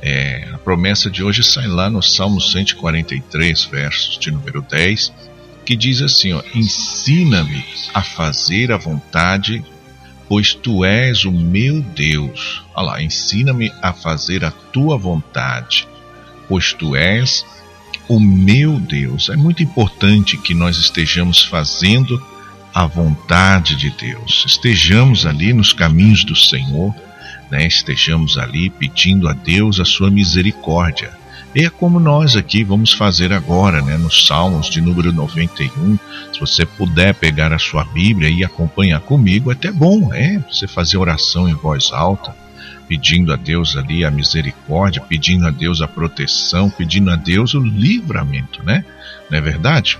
é, 0.02 0.48
a 0.54 0.58
promessa 0.58 1.10
de 1.10 1.24
hoje 1.24 1.44
sai 1.44 1.68
lá 1.68 1.90
no 1.90 2.02
Salmo 2.02 2.40
143, 2.40 3.66
versos 3.66 4.18
de 4.18 4.32
número 4.32 4.62
10, 4.62 5.12
que 5.66 5.76
diz 5.76 6.02
assim: 6.02 6.40
Ensina-me 6.54 7.66
a 7.94 8.02
fazer 8.02 8.72
a 8.72 8.78
vontade, 8.78 9.64
pois 10.30 10.54
tu 10.54 10.86
és 10.86 11.26
o 11.26 11.32
meu 11.32 11.82
Deus. 11.82 12.64
Olha 12.76 12.86
lá, 12.86 13.02
ensina-me 13.02 13.72
a 13.82 13.92
fazer 13.92 14.46
a 14.46 14.52
tua 14.52 14.98
vontade, 14.98 15.88
pois 16.48 16.74
tu 16.74 16.96
és 16.96 17.46
o 18.08 18.20
meu 18.20 18.80
Deus. 18.80 19.30
É 19.30 19.36
muito 19.36 19.64
importante 19.64 20.38
que 20.38 20.54
nós 20.54 20.78
estejamos 20.78 21.42
fazendo 21.44 22.24
a 22.74 22.86
vontade 22.86 23.76
de 23.76 23.90
Deus, 23.90 24.44
estejamos 24.46 25.26
ali 25.26 25.52
nos 25.52 25.74
caminhos 25.74 26.24
do 26.24 26.36
Senhor 26.36 26.94
né, 27.50 27.66
estejamos 27.66 28.38
ali 28.38 28.70
pedindo 28.70 29.28
a 29.28 29.34
Deus 29.34 29.80
a 29.80 29.86
sua 29.86 30.10
misericórdia. 30.10 31.12
E 31.56 31.66
é 31.66 31.70
como 31.70 32.00
nós 32.00 32.36
aqui 32.36 32.64
vamos 32.64 32.94
fazer 32.94 33.34
agora, 33.34 33.82
né, 33.82 33.98
nos 33.98 34.28
Salmos 34.28 34.70
de 34.70 34.82
número 34.82 35.12
91. 35.12 35.98
Se 36.34 36.40
você 36.40 36.66
puder 36.66 37.16
pegar 37.16 37.52
a 37.54 37.60
sua 37.60 37.84
Bíblia 37.84 38.30
e 38.30 38.44
acompanhar 38.44 39.00
comigo, 39.00 39.50
é 39.50 39.54
até 39.54 39.72
bom, 39.72 40.14
é, 40.14 40.40
você 40.40 40.68
fazer 40.68 40.98
oração 40.98 41.50
em 41.50 41.54
voz 41.54 41.92
alta, 41.92 42.36
pedindo 42.88 43.34
a 43.34 43.36
Deus 43.36 43.76
ali 43.76 44.06
a 44.06 44.12
misericórdia, 44.12 45.02
pedindo 45.02 45.48
a 45.48 45.50
Deus 45.50 45.82
a 45.82 45.88
proteção, 45.88 46.70
pedindo 46.70 47.10
a 47.10 47.16
Deus 47.16 47.54
o 47.54 47.60
livramento, 47.60 48.64
né? 48.64 48.86
Não 49.30 49.38
é 49.38 49.42
verdade? 49.42 49.98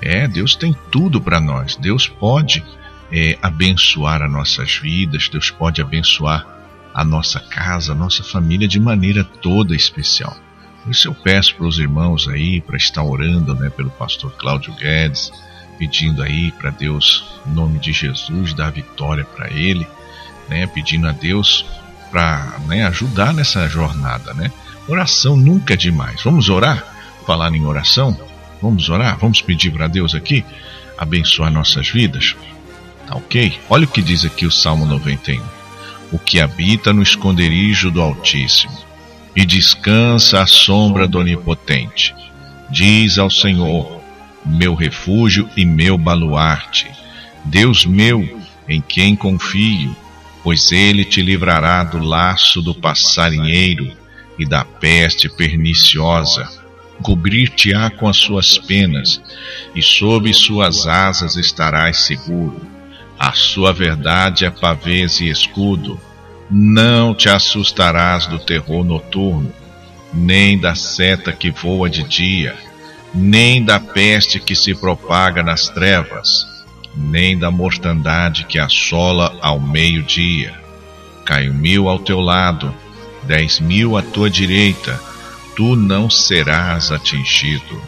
É, 0.00 0.26
Deus 0.26 0.56
tem 0.56 0.74
tudo 0.90 1.20
para 1.20 1.40
nós. 1.40 1.76
Deus 1.76 2.08
pode 2.08 2.64
é, 3.12 3.38
abençoar 3.42 4.22
as 4.22 4.30
nossas 4.30 4.76
vidas, 4.76 5.28
Deus 5.28 5.50
pode 5.50 5.80
abençoar 5.80 6.46
a 6.94 7.04
nossa 7.04 7.40
casa, 7.40 7.92
a 7.92 7.94
nossa 7.94 8.22
família 8.22 8.68
de 8.68 8.78
maneira 8.78 9.24
toda 9.24 9.74
especial. 9.74 10.36
Por 10.82 10.92
isso 10.92 11.08
eu 11.08 11.14
peço 11.14 11.56
para 11.56 11.66
os 11.66 11.78
irmãos 11.78 12.28
aí 12.28 12.60
para 12.60 12.76
estar 12.76 13.02
orando, 13.02 13.54
né, 13.54 13.68
pelo 13.68 13.90
pastor 13.90 14.32
Cláudio 14.36 14.72
Guedes, 14.74 15.32
pedindo 15.76 16.22
aí 16.22 16.52
para 16.52 16.70
Deus, 16.70 17.26
em 17.46 17.52
nome 17.52 17.80
de 17.80 17.92
Jesus, 17.92 18.54
dar 18.54 18.70
vitória 18.70 19.24
para 19.24 19.50
ele, 19.50 19.86
né, 20.48 20.66
pedindo 20.68 21.08
a 21.08 21.12
Deus 21.12 21.66
para 22.10 22.58
né, 22.68 22.86
ajudar 22.86 23.34
nessa 23.34 23.66
jornada, 23.68 24.32
né? 24.34 24.52
Oração 24.86 25.36
nunca 25.36 25.72
é 25.72 25.76
demais. 25.76 26.22
Vamos 26.22 26.48
orar? 26.48 26.84
Falar 27.26 27.52
em 27.54 27.64
oração? 27.64 28.16
Vamos 28.62 28.88
orar? 28.88 29.18
Vamos 29.18 29.40
pedir 29.40 29.72
para 29.72 29.88
Deus 29.88 30.14
aqui 30.14 30.44
abençoar 30.96 31.50
nossas 31.50 31.88
vidas? 31.88 32.36
Tá 33.06 33.16
ok? 33.16 33.58
Olha 33.68 33.84
o 33.84 33.88
que 33.88 34.02
diz 34.02 34.24
aqui 34.24 34.46
o 34.46 34.50
Salmo 34.50 34.84
91 34.84 35.53
o 36.14 36.18
que 36.20 36.40
habita 36.40 36.92
no 36.92 37.02
esconderijo 37.02 37.90
do 37.90 38.00
Altíssimo 38.00 38.78
e 39.34 39.44
descansa 39.44 40.42
à 40.42 40.46
sombra 40.46 41.08
do 41.08 41.18
Onipotente. 41.18 42.14
Diz 42.70 43.18
ao 43.18 43.28
Senhor, 43.28 44.00
meu 44.46 44.76
refúgio 44.76 45.50
e 45.56 45.66
meu 45.66 45.98
baluarte, 45.98 46.88
Deus 47.44 47.84
meu, 47.84 48.40
em 48.68 48.80
quem 48.80 49.16
confio, 49.16 49.96
pois 50.44 50.70
ele 50.70 51.04
te 51.04 51.20
livrará 51.20 51.82
do 51.82 51.98
laço 51.98 52.62
do 52.62 52.76
passarinheiro 52.76 53.90
e 54.38 54.46
da 54.46 54.64
peste 54.64 55.28
perniciosa. 55.28 56.48
Cobrir-te-á 57.02 57.90
com 57.90 58.06
as 58.06 58.18
suas 58.18 58.56
penas, 58.56 59.20
e 59.74 59.82
sob 59.82 60.32
suas 60.32 60.86
asas 60.86 61.34
estarás 61.34 62.06
seguro 62.06 62.73
a 63.18 63.32
sua 63.32 63.72
verdade 63.72 64.44
é 64.44 64.50
pavês 64.50 65.20
e 65.20 65.28
escudo. 65.28 66.00
Não 66.50 67.14
te 67.14 67.28
assustarás 67.28 68.26
do 68.26 68.38
terror 68.38 68.84
noturno, 68.84 69.52
nem 70.12 70.58
da 70.58 70.74
seta 70.74 71.32
que 71.32 71.50
voa 71.50 71.88
de 71.88 72.02
dia, 72.02 72.54
nem 73.14 73.64
da 73.64 73.80
peste 73.80 74.38
que 74.38 74.54
se 74.54 74.74
propaga 74.74 75.42
nas 75.42 75.68
trevas, 75.68 76.46
nem 76.94 77.38
da 77.38 77.50
mortandade 77.50 78.44
que 78.44 78.58
assola 78.58 79.36
ao 79.40 79.58
meio-dia. 79.58 80.54
Caiu 81.24 81.54
mil 81.54 81.88
ao 81.88 81.98
teu 81.98 82.20
lado, 82.20 82.74
dez 83.22 83.58
mil 83.58 83.96
à 83.96 84.02
tua 84.02 84.28
direita, 84.28 85.00
tu 85.56 85.74
não 85.74 86.10
serás 86.10 86.92
atingido. 86.92 87.80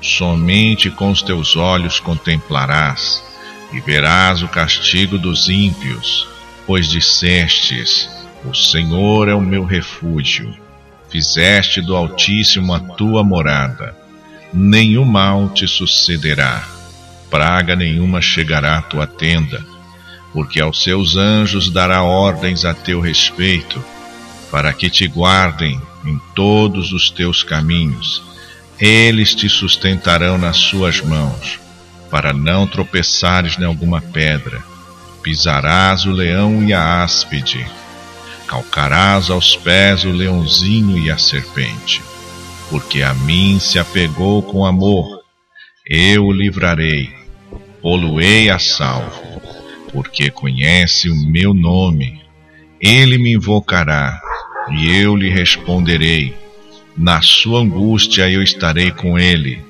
Somente 0.00 0.90
com 0.90 1.10
os 1.10 1.22
teus 1.22 1.56
olhos 1.56 1.98
contemplarás 1.98 3.33
e 3.74 3.80
verás 3.80 4.40
o 4.40 4.48
castigo 4.48 5.18
dos 5.18 5.48
ímpios, 5.48 6.28
pois 6.64 6.88
dissestes: 6.88 8.08
O 8.44 8.54
Senhor 8.54 9.28
é 9.28 9.34
o 9.34 9.40
meu 9.40 9.64
refúgio. 9.64 10.56
Fizeste 11.10 11.80
do 11.80 11.96
Altíssimo 11.96 12.72
a 12.72 12.78
tua 12.78 13.24
morada. 13.24 13.96
Nenhum 14.52 15.04
mal 15.04 15.48
te 15.48 15.66
sucederá, 15.66 16.64
praga 17.28 17.74
nenhuma 17.74 18.20
chegará 18.20 18.78
à 18.78 18.82
tua 18.82 19.06
tenda, 19.06 19.64
porque 20.32 20.60
aos 20.60 20.82
seus 20.82 21.16
anjos 21.16 21.68
dará 21.68 22.04
ordens 22.04 22.64
a 22.64 22.72
teu 22.72 23.00
respeito, 23.00 23.84
para 24.52 24.72
que 24.72 24.88
te 24.88 25.08
guardem 25.08 25.80
em 26.04 26.20
todos 26.36 26.92
os 26.92 27.10
teus 27.10 27.42
caminhos. 27.42 28.22
Eles 28.78 29.34
te 29.34 29.48
sustentarão 29.48 30.38
nas 30.38 30.56
suas 30.56 31.00
mãos 31.00 31.63
para 32.10 32.32
não 32.32 32.66
tropeçares 32.66 33.58
em 33.58 33.64
alguma 33.64 34.00
pedra. 34.00 34.62
Pisarás 35.22 36.04
o 36.04 36.12
leão 36.12 36.62
e 36.62 36.72
a 36.72 37.02
áspide, 37.02 37.66
calcarás 38.46 39.30
aos 39.30 39.56
pés 39.56 40.04
o 40.04 40.10
leãozinho 40.10 40.98
e 40.98 41.10
a 41.10 41.16
serpente. 41.16 42.02
Porque 42.70 43.02
a 43.02 43.14
mim 43.14 43.58
se 43.58 43.78
apegou 43.78 44.42
com 44.42 44.64
amor, 44.64 45.22
eu 45.86 46.24
o 46.24 46.32
livrarei, 46.32 47.10
poluei 47.80 48.50
a 48.50 48.58
salvo, 48.58 49.40
porque 49.92 50.30
conhece 50.30 51.10
o 51.10 51.16
meu 51.30 51.54
nome. 51.54 52.22
Ele 52.80 53.16
me 53.16 53.32
invocará, 53.32 54.20
e 54.70 54.90
eu 54.90 55.16
lhe 55.16 55.30
responderei. 55.30 56.34
Na 56.96 57.22
sua 57.22 57.60
angústia 57.60 58.28
eu 58.30 58.42
estarei 58.42 58.90
com 58.90 59.18
ele, 59.18 59.64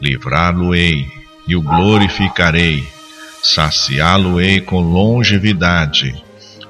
livrá-lo-ei 0.00 1.23
e 1.46 1.54
o 1.54 1.62
glorificarei, 1.62 2.86
saciá-lo-ei 3.42 4.60
com 4.60 4.80
longevidade 4.80 6.14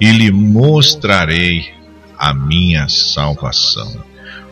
e 0.01 0.11
lhe 0.11 0.31
mostrarei 0.31 1.73
a 2.19 2.35
minha 2.35 2.89
salvação. 2.89 4.03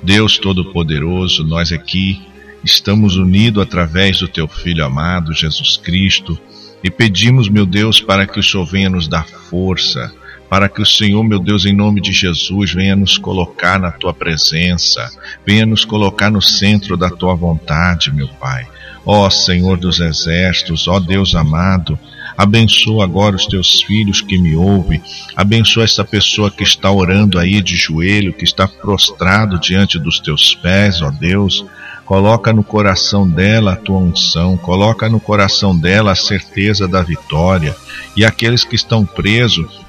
Deus 0.02 0.38
Todo-Poderoso, 0.38 1.44
nós 1.44 1.72
aqui 1.72 2.20
estamos 2.64 3.16
unidos 3.16 3.62
através 3.62 4.18
do 4.18 4.28
Teu 4.28 4.46
Filho 4.46 4.84
amado, 4.84 5.32
Jesus 5.32 5.76
Cristo, 5.76 6.38
e 6.82 6.90
pedimos, 6.90 7.48
meu 7.48 7.64
Deus, 7.64 8.00
para 8.00 8.26
que 8.26 8.40
o 8.40 8.42
Senhor 8.42 8.64
venha 8.64 8.90
nos 8.90 9.06
dar 9.06 9.26
força, 9.26 10.12
para 10.48 10.68
que 10.68 10.82
o 10.82 10.86
Senhor, 10.86 11.22
meu 11.22 11.38
Deus, 11.38 11.64
em 11.64 11.72
nome 11.72 12.00
de 12.00 12.12
Jesus, 12.12 12.72
venha 12.72 12.94
nos 12.94 13.16
colocar 13.16 13.78
na 13.78 13.90
Tua 13.90 14.12
presença, 14.12 15.10
venha 15.46 15.64
nos 15.64 15.84
colocar 15.84 16.30
no 16.30 16.42
centro 16.42 16.96
da 16.96 17.08
Tua 17.08 17.34
vontade, 17.34 18.12
meu 18.12 18.28
Pai. 18.28 18.66
Ó 19.04 19.28
Senhor 19.30 19.76
dos 19.76 20.00
exércitos, 20.00 20.86
ó 20.86 21.00
Deus 21.00 21.34
amado, 21.34 21.98
abençoa 22.36 23.04
agora 23.04 23.36
os 23.36 23.46
teus 23.46 23.82
filhos 23.82 24.20
que 24.20 24.38
me 24.38 24.54
ouvem, 24.54 25.02
abençoa 25.36 25.84
essa 25.84 26.04
pessoa 26.04 26.50
que 26.50 26.62
está 26.62 26.90
orando 26.90 27.38
aí 27.38 27.60
de 27.60 27.76
joelho, 27.76 28.32
que 28.32 28.44
está 28.44 28.66
prostrado 28.66 29.58
diante 29.58 29.98
dos 29.98 30.20
teus 30.20 30.54
pés, 30.54 31.02
ó 31.02 31.10
Deus, 31.10 31.64
coloca 32.04 32.52
no 32.52 32.62
coração 32.62 33.28
dela 33.28 33.72
a 33.72 33.76
tua 33.76 33.98
unção, 33.98 34.56
coloca 34.56 35.08
no 35.08 35.18
coração 35.18 35.76
dela 35.76 36.12
a 36.12 36.16
certeza 36.16 36.86
da 36.86 37.02
vitória. 37.02 37.74
E 38.16 38.24
aqueles 38.24 38.64
que 38.64 38.74
estão 38.74 39.04
presos, 39.04 39.80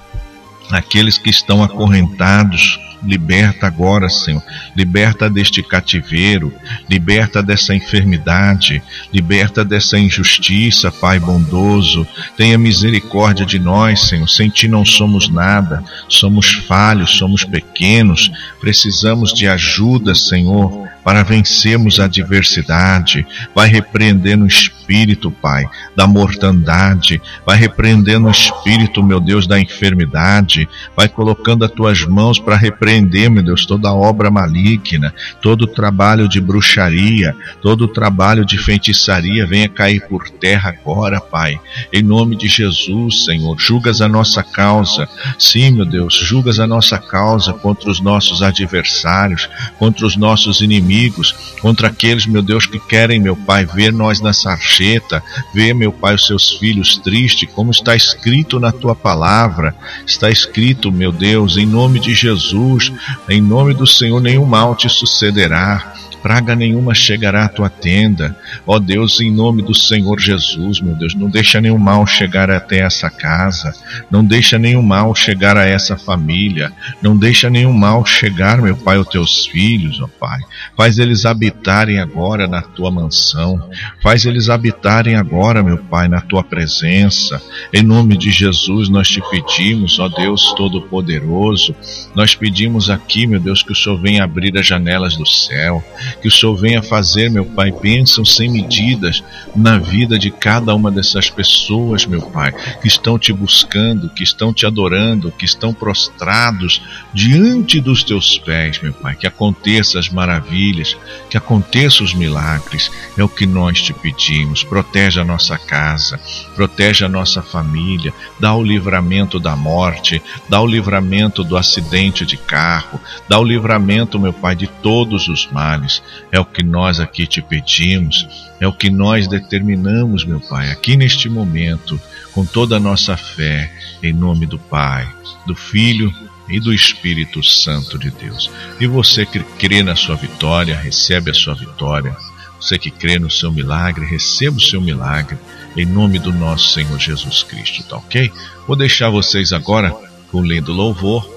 aqueles 0.73 1.17
que 1.17 1.29
estão 1.29 1.63
acorrentados, 1.63 2.79
Liberta 3.05 3.67
agora, 3.67 4.09
Senhor. 4.09 4.41
Liberta 4.75 5.29
deste 5.29 5.61
cativeiro, 5.61 6.53
liberta 6.89 7.43
dessa 7.43 7.75
enfermidade, 7.75 8.81
liberta 9.11 9.65
dessa 9.65 9.99
injustiça, 9.99 10.89
Pai 10.89 11.19
bondoso. 11.19 12.07
Tenha 12.37 12.57
misericórdia 12.57 13.45
de 13.45 13.59
nós, 13.59 14.07
Senhor. 14.07 14.27
Sem 14.29 14.49
ti 14.49 14.69
não 14.69 14.85
somos 14.85 15.27
nada, 15.27 15.83
somos 16.07 16.53
falhos, 16.53 17.11
somos 17.11 17.43
pequenos, 17.43 18.31
precisamos 18.61 19.33
de 19.33 19.47
ajuda, 19.47 20.15
Senhor 20.15 20.92
para 21.03 21.23
vencermos 21.23 21.99
a 21.99 22.05
adversidade. 22.05 23.25
Vai 23.53 23.67
repreendendo 23.67 24.45
o 24.45 24.47
espírito, 24.47 25.29
Pai, 25.29 25.65
da 25.95 26.07
mortandade. 26.07 27.21
Vai 27.45 27.57
repreendendo 27.57 28.27
o 28.27 28.31
espírito, 28.31 29.03
meu 29.03 29.19
Deus, 29.19 29.45
da 29.45 29.59
enfermidade. 29.59 30.67
Vai 30.95 31.09
colocando 31.09 31.65
as 31.65 31.71
tuas 31.71 32.05
mãos 32.05 32.39
para 32.39 32.55
repreender, 32.55 33.29
meu 33.29 33.43
Deus, 33.43 33.65
toda 33.65 33.93
obra 33.93 34.31
maligna, 34.31 35.13
todo 35.41 35.67
trabalho 35.67 36.27
de 36.27 36.39
bruxaria, 36.39 37.35
todo 37.61 37.87
trabalho 37.87 38.45
de 38.45 38.57
feitiçaria. 38.57 39.45
Venha 39.45 39.67
cair 39.67 40.01
por 40.07 40.29
terra 40.29 40.69
agora, 40.69 41.19
Pai. 41.19 41.59
Em 41.91 42.01
nome 42.01 42.35
de 42.35 42.47
Jesus, 42.47 43.25
Senhor, 43.25 43.59
julgas 43.59 44.01
a 44.01 44.07
nossa 44.07 44.41
causa. 44.41 45.07
Sim, 45.37 45.71
meu 45.71 45.85
Deus, 45.85 46.15
julgas 46.15 46.59
a 46.59 46.67
nossa 46.67 46.97
causa 46.97 47.53
contra 47.53 47.89
os 47.89 47.99
nossos 47.99 48.41
adversários, 48.41 49.49
contra 49.77 50.05
os 50.05 50.15
nossos 50.15 50.61
inimigos 50.61 50.92
inimigos, 50.93 51.35
contra 51.59 51.87
aqueles, 51.87 52.25
meu 52.25 52.41
Deus, 52.41 52.65
que 52.65 52.79
querem, 52.79 53.19
meu 53.19 53.35
Pai, 53.35 53.65
ver 53.65 53.91
nós 53.91 54.21
na 54.21 54.31
sarjeta, 54.31 55.23
ver, 55.53 55.73
meu 55.73 55.91
Pai, 55.91 56.15
os 56.15 56.27
seus 56.27 56.51
filhos 56.51 56.97
tristes, 56.97 57.49
como 57.53 57.71
está 57.71 57.95
escrito 57.95 58.59
na 58.59 58.71
tua 58.71 58.95
palavra, 58.95 59.75
está 60.05 60.29
escrito, 60.29 60.91
meu 60.91 61.11
Deus, 61.11 61.57
em 61.57 61.65
nome 61.65 61.99
de 61.99 62.13
Jesus, 62.13 62.91
em 63.27 63.41
nome 63.41 63.73
do 63.73 63.87
Senhor, 63.87 64.21
nenhum 64.21 64.45
mal 64.45 64.75
te 64.75 64.87
sucederá 64.87 65.92
praga 66.23 66.55
nenhuma 66.55 66.95
chegará 66.95 67.43
à 67.43 67.49
tua 67.49 67.69
tenda. 67.69 68.35
Ó 68.65 68.79
Deus, 68.79 69.19
em 69.19 69.29
nome 69.29 69.61
do 69.61 69.75
Senhor 69.75 70.17
Jesus, 70.17 70.79
meu 70.79 70.95
Deus, 70.95 71.13
não 71.13 71.29
deixa 71.29 71.59
nenhum 71.59 71.77
mal 71.77 72.07
chegar 72.07 72.49
até 72.49 72.79
essa 72.79 73.09
casa, 73.09 73.75
não 74.09 74.23
deixa 74.23 74.57
nenhum 74.57 74.81
mal 74.81 75.13
chegar 75.13 75.57
a 75.57 75.65
essa 75.65 75.97
família, 75.97 76.71
não 77.01 77.17
deixa 77.17 77.49
nenhum 77.49 77.73
mal 77.73 78.05
chegar, 78.05 78.61
meu 78.61 78.77
Pai, 78.77 78.95
aos 78.95 79.09
teus 79.09 79.45
filhos, 79.45 79.99
ó 80.01 80.07
Pai. 80.07 80.39
Faz 80.77 80.97
eles 80.97 81.25
habitarem 81.25 81.99
agora 81.99 82.47
na 82.47 82.61
tua 82.61 82.89
mansão, 82.89 83.69
faz 84.01 84.25
eles 84.25 84.49
habitarem 84.49 85.15
agora, 85.15 85.61
meu 85.61 85.77
Pai, 85.77 86.07
na 86.07 86.21
tua 86.21 86.43
presença. 86.43 87.41
Em 87.73 87.83
nome 87.83 88.15
de 88.15 88.31
Jesus, 88.31 88.87
nós 88.87 89.09
te 89.09 89.21
pedimos, 89.29 89.99
ó 89.99 90.07
Deus 90.07 90.53
Todo-Poderoso, 90.55 91.75
nós 92.15 92.33
pedimos 92.33 92.89
aqui, 92.89 93.27
meu 93.27 93.41
Deus, 93.41 93.61
que 93.61 93.73
o 93.73 93.75
Senhor 93.75 93.99
venha 93.99 94.23
abrir 94.23 94.57
as 94.57 94.65
janelas 94.65 95.17
do 95.17 95.25
céu, 95.25 95.83
que 96.21 96.27
o 96.27 96.31
Senhor 96.31 96.55
venha 96.55 96.81
fazer, 96.81 97.29
meu 97.29 97.45
Pai, 97.45 97.71
bênçãos 97.71 98.35
sem 98.35 98.49
medidas 98.49 99.23
na 99.55 99.77
vida 99.77 100.17
de 100.17 100.31
cada 100.31 100.73
uma 100.73 100.91
dessas 100.91 101.29
pessoas, 101.29 102.05
meu 102.05 102.21
Pai, 102.21 102.53
que 102.81 102.87
estão 102.87 103.17
te 103.17 103.31
buscando, 103.31 104.09
que 104.09 104.23
estão 104.23 104.53
te 104.53 104.65
adorando, 104.65 105.31
que 105.31 105.45
estão 105.45 105.73
prostrados 105.73 106.81
diante 107.13 107.79
dos 107.79 108.03
teus 108.03 108.37
pés, 108.37 108.79
meu 108.81 108.93
Pai. 108.93 109.15
Que 109.15 109.27
aconteça 109.27 109.99
as 109.99 110.09
maravilhas, 110.09 110.95
que 111.29 111.37
aconteça 111.37 112.03
os 112.03 112.13
milagres, 112.13 112.91
é 113.17 113.23
o 113.23 113.29
que 113.29 113.45
nós 113.45 113.81
te 113.81 113.93
pedimos. 113.93 114.63
Protege 114.63 115.19
a 115.19 115.25
nossa 115.25 115.57
casa, 115.57 116.19
protege 116.55 117.05
a 117.05 117.09
nossa 117.09 117.41
família, 117.41 118.13
dá 118.39 118.53
o 118.53 118.63
livramento 118.63 119.39
da 119.39 119.55
morte, 119.55 120.21
dá 120.49 120.61
o 120.61 120.67
livramento 120.67 121.43
do 121.43 121.57
acidente 121.57 122.25
de 122.25 122.37
carro, 122.37 122.99
dá 123.27 123.39
o 123.39 123.43
livramento, 123.43 124.19
meu 124.19 124.33
Pai, 124.33 124.55
de 124.55 124.67
todos 124.67 125.27
os 125.27 125.47
males. 125.51 126.02
É 126.31 126.39
o 126.39 126.45
que 126.45 126.63
nós 126.63 126.99
aqui 126.99 127.27
te 127.27 127.41
pedimos, 127.41 128.27
é 128.59 128.67
o 128.67 128.73
que 128.73 128.89
nós 128.89 129.27
determinamos, 129.27 130.25
meu 130.25 130.39
Pai, 130.39 130.71
aqui 130.71 130.97
neste 130.97 131.29
momento, 131.29 131.99
com 132.31 132.45
toda 132.45 132.77
a 132.77 132.79
nossa 132.79 133.15
fé, 133.15 133.71
em 134.01 134.11
nome 134.11 134.45
do 134.45 134.57
Pai, 134.57 135.07
do 135.45 135.55
Filho 135.55 136.13
e 136.49 136.59
do 136.59 136.73
Espírito 136.73 137.43
Santo 137.43 137.97
de 137.97 138.09
Deus. 138.11 138.49
E 138.79 138.87
você 138.87 139.25
que 139.25 139.39
crê 139.39 139.83
na 139.83 139.95
sua 139.95 140.15
vitória, 140.15 140.75
recebe 140.75 141.31
a 141.31 141.33
sua 141.33 141.53
vitória. 141.53 142.15
Você 142.59 142.77
que 142.77 142.89
crê 142.89 143.19
no 143.19 143.29
seu 143.29 143.51
milagre, 143.51 144.05
receba 144.05 144.57
o 144.57 144.61
seu 144.61 144.79
milagre, 144.79 145.37
em 145.75 145.85
nome 145.85 146.17
do 146.17 146.31
nosso 146.31 146.69
Senhor 146.69 146.97
Jesus 146.97 147.43
Cristo, 147.43 147.83
tá 147.83 147.97
ok? 147.97 148.31
Vou 148.65 148.75
deixar 148.75 149.09
vocês 149.09 149.51
agora 149.51 149.91
com 150.31 150.39
um 150.39 150.45
lindo 150.45 150.71
louvor, 150.71 151.29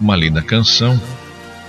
uma 0.00 0.14
linda 0.14 0.42
canção. 0.42 1.00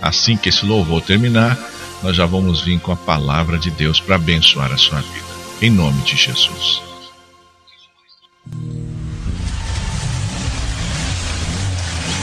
Assim 0.02 0.36
que 0.36 0.50
esse 0.50 0.65
louvor 0.65 1.02
terminar, 1.02 1.58
nós 2.06 2.15
já 2.15 2.28
vamos 2.28 2.62
vir 2.62 2.80
com 2.80 2.91
a 2.91 2.96
palavra 2.96 3.58
de 3.58 3.72
Deus 3.72 4.00
para 4.00 4.13
abençoar 4.13 4.72
a 4.72 4.78
sua 4.78 5.02
vida. 5.02 5.26
Em 5.60 5.72
nome 5.72 6.00
de 6.04 6.15
Jesus. 6.15 6.80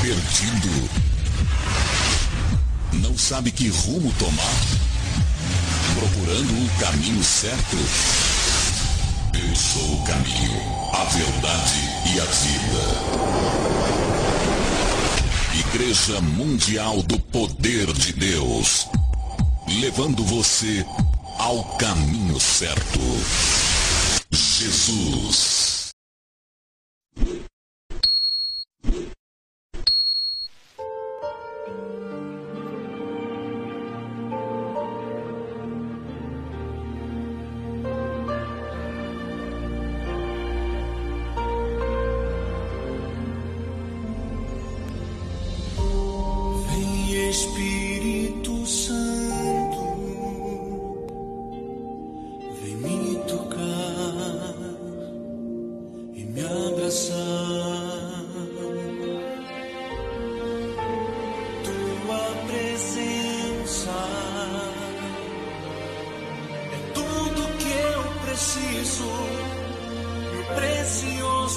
Perdido? 0.00 0.88
Não 2.92 3.18
sabe 3.18 3.50
que 3.50 3.70
rumo 3.70 4.14
tomar? 4.20 4.54
Procurando 5.98 6.64
o 6.64 6.70
caminho 6.78 7.24
certo? 7.24 7.76
Eu 9.34 9.56
sou 9.56 9.94
o 9.94 10.04
caminho, 10.04 10.62
a 10.92 11.04
verdade 11.06 11.80
e 12.14 12.20
a 12.20 12.24
vida. 12.24 12.84
Igreja 15.74 16.20
Mundial 16.20 17.02
do 17.02 17.18
Poder 17.18 17.92
de 17.92 18.12
Deus 18.12 18.86
levando 19.80 20.24
você 20.24 20.84
ao 21.38 21.64
caminho 21.76 22.38
certo. 22.38 23.00
Jesus. 24.30 25.90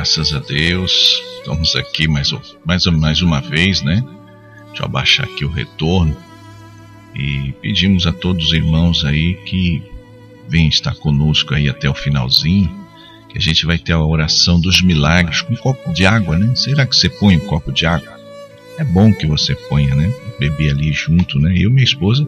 Graças 0.00 0.32
a 0.32 0.38
Deus, 0.38 1.22
estamos 1.36 1.76
aqui 1.76 2.08
mais, 2.08 2.32
mais, 2.64 2.86
mais 2.86 3.20
uma 3.20 3.38
vez, 3.38 3.82
né? 3.82 4.02
Deixa 4.68 4.82
eu 4.82 4.86
abaixar 4.86 5.26
aqui 5.26 5.44
o 5.44 5.50
retorno 5.50 6.16
e 7.14 7.52
pedimos 7.60 8.06
a 8.06 8.12
todos 8.12 8.46
os 8.46 8.52
irmãos 8.54 9.04
aí 9.04 9.34
que 9.44 9.82
venham 10.48 10.70
estar 10.70 10.94
conosco 10.94 11.54
aí 11.54 11.68
até 11.68 11.86
o 11.86 11.92
finalzinho, 11.92 12.74
que 13.28 13.36
a 13.36 13.40
gente 13.42 13.66
vai 13.66 13.76
ter 13.76 13.92
a 13.92 14.02
oração 14.02 14.58
dos 14.58 14.80
milagres 14.80 15.42
com 15.42 15.52
um 15.52 15.56
copo 15.58 15.92
de 15.92 16.06
água, 16.06 16.38
né? 16.38 16.56
Será 16.56 16.86
que 16.86 16.96
você 16.96 17.10
põe 17.10 17.36
um 17.36 17.46
copo 17.46 17.70
de 17.70 17.84
água? 17.84 18.18
É 18.78 18.84
bom 18.84 19.12
que 19.12 19.26
você 19.26 19.54
ponha, 19.54 19.94
né? 19.94 20.10
Beber 20.38 20.70
ali 20.70 20.94
junto, 20.94 21.38
né? 21.38 21.52
Eu 21.54 21.68
e 21.68 21.72
minha 21.74 21.84
esposa, 21.84 22.26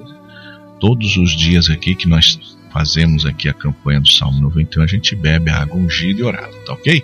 todos 0.79 1.17
os 1.17 1.35
dias 1.35 1.71
aqui 1.71 1.95
que 1.95 2.07
nós 2.07 2.39
fazemos 2.71 3.25
aqui 3.25 3.49
a 3.49 3.55
campanha 3.55 4.01
do 4.01 4.11
Salmo 4.11 4.43
91, 4.43 4.83
a 4.83 4.87
gente 4.87 5.17
bebe 5.17 5.51
a 5.51 5.63
água 5.63 5.79
ungida 5.79 6.21
e 6.21 6.23
orada, 6.23 6.53
tá 6.67 6.75
ok? 6.75 7.03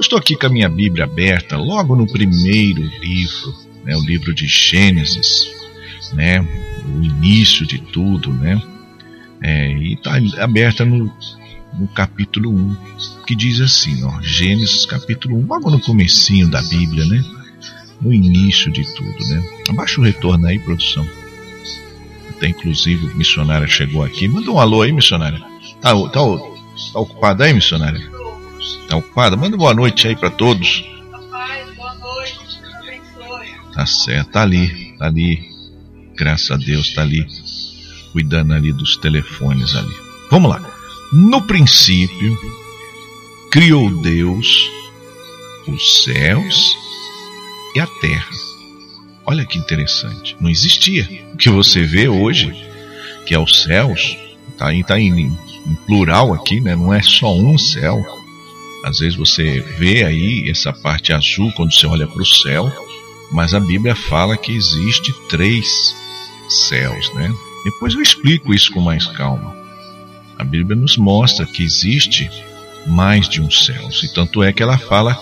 Estou 0.00 0.18
aqui 0.18 0.36
com 0.36 0.46
a 0.46 0.50
minha 0.50 0.68
Bíblia 0.68 1.04
aberta, 1.04 1.56
logo 1.56 1.94
no 1.94 2.06
primeiro 2.06 2.82
livro, 2.82 3.54
né, 3.84 3.96
o 3.96 4.00
livro 4.00 4.34
de 4.34 4.46
Gênesis, 4.46 5.50
né, 6.12 6.40
o 6.40 7.02
início 7.02 7.64
de 7.66 7.78
tudo, 7.78 8.32
né, 8.32 8.60
é, 9.42 9.72
e 9.72 9.94
está 9.94 10.18
aberta 10.42 10.84
no, 10.84 11.12
no 11.78 11.86
capítulo 11.88 12.50
1, 12.50 12.76
que 13.26 13.36
diz 13.36 13.60
assim, 13.60 14.02
ó, 14.04 14.20
Gênesis 14.20 14.84
capítulo 14.84 15.38
1, 15.38 15.46
logo 15.46 15.70
no 15.70 15.80
comecinho 15.80 16.50
da 16.50 16.60
Bíblia, 16.62 17.04
né, 17.06 17.24
no 18.00 18.12
início 18.12 18.72
de 18.72 18.84
tudo, 18.94 19.28
né. 19.28 19.42
Abaixa 19.68 20.00
o 20.00 20.04
retorno 20.04 20.46
aí, 20.46 20.58
produção. 20.58 21.06
Até 22.30 22.48
inclusive 22.48 23.06
a 23.06 23.14
missionária 23.14 23.66
chegou 23.68 24.02
aqui. 24.02 24.26
Manda 24.26 24.50
um 24.50 24.58
alô 24.58 24.82
aí, 24.82 24.92
missionária. 24.92 25.38
Tá, 25.80 25.94
tá, 26.08 26.20
tá 26.92 27.00
ocupada 27.00 27.44
aí, 27.44 27.54
missionária? 27.54 28.13
Tá 28.88 28.96
ocupada? 28.96 29.36
Manda 29.36 29.56
boa 29.56 29.74
noite 29.74 30.08
aí 30.08 30.16
para 30.16 30.30
todos. 30.30 30.84
Tá 33.74 33.86
certo, 33.86 34.30
tá 34.30 34.42
ali, 34.42 34.94
tá 34.98 35.06
ali. 35.06 35.48
Graças 36.16 36.50
a 36.50 36.56
Deus, 36.56 36.94
tá 36.94 37.02
ali. 37.02 37.26
Cuidando 38.12 38.54
ali 38.54 38.72
dos 38.72 38.96
telefones 38.96 39.74
ali. 39.74 39.94
Vamos 40.30 40.50
lá. 40.50 40.62
No 41.12 41.42
princípio, 41.42 42.38
criou 43.50 43.90
Deus 44.00 44.70
os 45.66 46.04
céus 46.04 46.76
e 47.74 47.80
a 47.80 47.86
terra. 47.86 48.30
Olha 49.26 49.44
que 49.44 49.58
interessante. 49.58 50.36
Não 50.40 50.50
existia. 50.50 51.08
O 51.32 51.36
que 51.36 51.48
você 51.48 51.82
vê 51.82 52.08
hoje, 52.08 52.52
que 53.26 53.34
é 53.34 53.38
os 53.38 53.62
céus, 53.62 54.16
está 54.50 54.66
tá 54.86 55.00
em, 55.00 55.26
em 55.26 55.74
plural 55.86 56.32
aqui, 56.34 56.60
né? 56.60 56.76
não 56.76 56.92
é 56.92 57.02
só 57.02 57.34
um 57.34 57.56
céu. 57.56 58.04
Às 58.84 58.98
vezes 58.98 59.16
você 59.16 59.60
vê 59.78 60.04
aí 60.04 60.50
essa 60.50 60.70
parte 60.70 61.10
azul 61.10 61.50
quando 61.52 61.72
você 61.72 61.86
olha 61.86 62.06
para 62.06 62.20
o 62.20 62.26
céu, 62.26 62.70
mas 63.32 63.54
a 63.54 63.58
Bíblia 63.58 63.96
fala 63.96 64.36
que 64.36 64.52
existe 64.52 65.10
três 65.30 65.96
céus, 66.50 67.10
né? 67.14 67.34
Depois 67.64 67.94
eu 67.94 68.02
explico 68.02 68.52
isso 68.52 68.70
com 68.72 68.82
mais 68.82 69.06
calma. 69.06 69.56
A 70.38 70.44
Bíblia 70.44 70.76
nos 70.76 70.98
mostra 70.98 71.46
que 71.46 71.62
existe 71.62 72.30
mais 72.86 73.26
de 73.26 73.40
um 73.40 73.50
céu, 73.50 73.88
e 74.02 74.08
tanto 74.08 74.42
é 74.42 74.52
que 74.52 74.62
ela 74.62 74.76
fala 74.76 75.18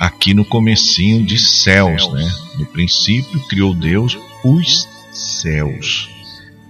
aqui 0.00 0.32
no 0.32 0.46
comecinho 0.46 1.22
de 1.22 1.38
céus, 1.38 2.10
né? 2.10 2.34
No 2.58 2.64
princípio 2.64 3.46
criou 3.46 3.74
Deus 3.74 4.16
os 4.42 4.88
céus 5.12 6.08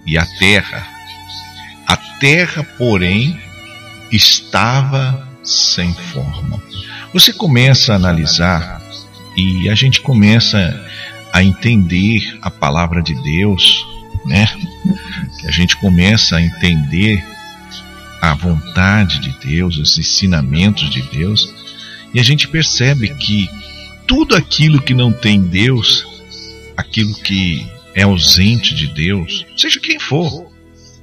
e 0.05 0.17
a 0.17 0.25
terra. 0.25 0.85
A 1.87 1.95
terra, 2.19 2.65
porém, 2.77 3.39
estava 4.11 5.26
sem 5.47 5.93
forma. 5.93 6.61
Você 7.13 7.31
começa 7.31 7.93
a 7.93 7.95
analisar 7.95 8.81
e 9.35 9.69
a 9.69 9.75
gente 9.75 10.01
começa 10.01 10.85
a 11.31 11.43
entender 11.43 12.37
a 12.41 12.51
palavra 12.51 13.01
de 13.01 13.13
Deus, 13.21 13.85
né? 14.25 14.47
A 15.45 15.51
gente 15.51 15.77
começa 15.77 16.35
a 16.35 16.41
entender 16.41 17.23
a 18.21 18.33
vontade 18.33 19.19
de 19.19 19.29
Deus, 19.39 19.77
os 19.77 19.97
ensinamentos 19.97 20.89
de 20.89 21.01
Deus, 21.03 21.53
e 22.13 22.19
a 22.19 22.23
gente 22.23 22.47
percebe 22.47 23.09
que 23.15 23.49
tudo 24.07 24.35
aquilo 24.35 24.81
que 24.81 24.93
não 24.93 25.11
tem 25.11 25.41
Deus, 25.41 26.05
aquilo 26.75 27.13
que 27.15 27.65
é 27.93 28.03
ausente 28.03 28.73
de 28.73 28.87
Deus, 28.87 29.45
seja 29.55 29.79
quem 29.79 29.99
for, 29.99 30.51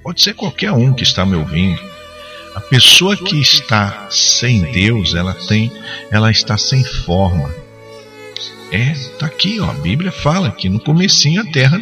pode 0.02 0.22
ser 0.22 0.34
qualquer 0.34 0.72
um 0.72 0.92
que 0.92 1.02
está 1.02 1.24
me 1.24 1.36
ouvindo, 1.36 1.80
a 2.54 2.60
pessoa 2.60 3.16
que 3.16 3.40
está 3.40 4.08
sem 4.10 4.62
Deus, 4.70 5.14
ela 5.14 5.34
tem, 5.34 5.72
ela 6.10 6.30
está 6.30 6.56
sem 6.56 6.84
forma. 6.84 7.52
É, 8.70 8.94
tá 9.18 9.26
aqui, 9.26 9.58
ó, 9.60 9.70
a 9.70 9.74
Bíblia 9.74 10.12
fala 10.12 10.50
que 10.52 10.68
no 10.68 10.78
comecinho 10.78 11.42
a 11.42 11.44
terra 11.44 11.80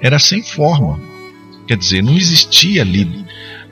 era 0.00 0.18
sem 0.18 0.42
forma. 0.42 1.00
Quer 1.66 1.78
dizer, 1.78 2.02
não 2.02 2.14
existia 2.16 2.82
ali 2.82 3.24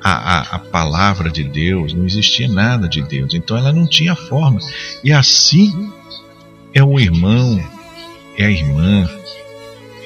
a, 0.03 0.13
a, 0.13 0.41
a, 0.57 0.59
palavra 0.59 1.31
de 1.31 1.45
Deus, 1.45 1.93
não 1.93 2.07
existia 2.07 2.49
nada 2.49 2.89
de 2.89 3.03
Deus, 3.03 3.35
então 3.35 3.57
ela 3.57 3.73
não 3.73 3.87
tinha 3.87 4.15
forma. 4.15 4.61
E 5.05 5.13
assim 5.13 5.93
é 6.73 6.83
o 6.83 6.99
irmão, 6.99 7.63
é 8.37 8.47
a 8.47 8.51
irmã 8.51 9.09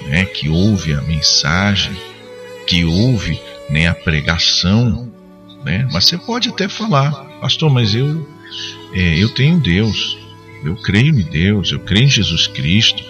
né, 0.06 0.24
que 0.24 0.48
ouve 0.48 0.94
a 0.94 1.00
mensagem, 1.02 1.92
que 2.66 2.84
ouve 2.84 3.40
né, 3.70 3.86
a 3.86 3.94
pregação 3.94 5.11
né? 5.64 5.88
Mas 5.92 6.06
você 6.06 6.18
pode 6.18 6.48
até 6.48 6.68
falar, 6.68 7.10
pastor, 7.40 7.70
mas 7.70 7.94
eu, 7.94 8.28
é, 8.94 9.22
eu 9.22 9.28
tenho 9.28 9.58
Deus, 9.58 10.18
eu 10.64 10.76
creio 10.76 11.18
em 11.18 11.22
Deus, 11.22 11.72
eu 11.72 11.80
creio 11.80 12.04
em 12.04 12.10
Jesus 12.10 12.46
Cristo, 12.46 13.02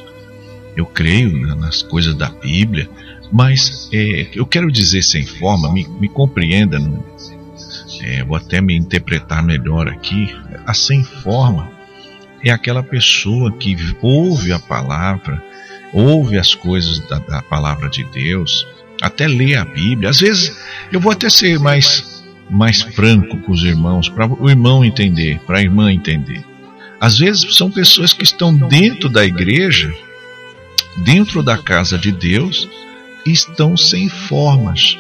eu 0.76 0.86
creio 0.86 1.54
nas 1.54 1.82
coisas 1.82 2.14
da 2.14 2.30
Bíblia, 2.30 2.88
mas 3.32 3.88
é, 3.92 4.28
eu 4.34 4.46
quero 4.46 4.70
dizer 4.70 5.02
sem 5.02 5.24
forma, 5.24 5.72
me, 5.72 5.86
me 5.88 6.08
compreenda, 6.08 6.78
no, 6.78 7.04
é, 8.02 8.24
vou 8.24 8.36
até 8.36 8.60
me 8.60 8.76
interpretar 8.76 9.42
melhor 9.42 9.88
aqui, 9.88 10.34
a 10.66 10.74
sem 10.74 11.04
forma 11.04 11.70
é 12.44 12.50
aquela 12.50 12.82
pessoa 12.82 13.52
que 13.52 13.76
ouve 14.00 14.52
a 14.52 14.58
palavra, 14.58 15.42
ouve 15.92 16.38
as 16.38 16.54
coisas 16.54 16.98
da, 17.00 17.18
da 17.18 17.42
palavra 17.42 17.88
de 17.88 18.02
Deus, 18.04 18.66
até 19.00 19.28
lê 19.28 19.54
a 19.54 19.64
Bíblia. 19.64 20.10
Às 20.10 20.20
vezes 20.20 20.56
eu 20.90 21.00
vou 21.00 21.12
até 21.12 21.30
ser 21.30 21.58
mais 21.60 22.11
mais 22.52 22.82
franco 22.82 23.38
com 23.38 23.52
os 23.52 23.64
irmãos, 23.64 24.08
para 24.08 24.26
o 24.26 24.48
irmão 24.48 24.84
entender, 24.84 25.40
para 25.46 25.58
a 25.58 25.62
irmã 25.62 25.90
entender. 25.90 26.44
Às 27.00 27.18
vezes 27.18 27.56
são 27.56 27.70
pessoas 27.70 28.12
que 28.12 28.22
estão 28.22 28.54
dentro 28.54 29.08
da 29.08 29.24
igreja, 29.24 29.92
dentro 30.98 31.42
da 31.42 31.56
casa 31.56 31.98
de 31.98 32.12
Deus, 32.12 32.68
e 33.26 33.32
estão 33.32 33.76
sem 33.76 34.08
formas, 34.08 34.96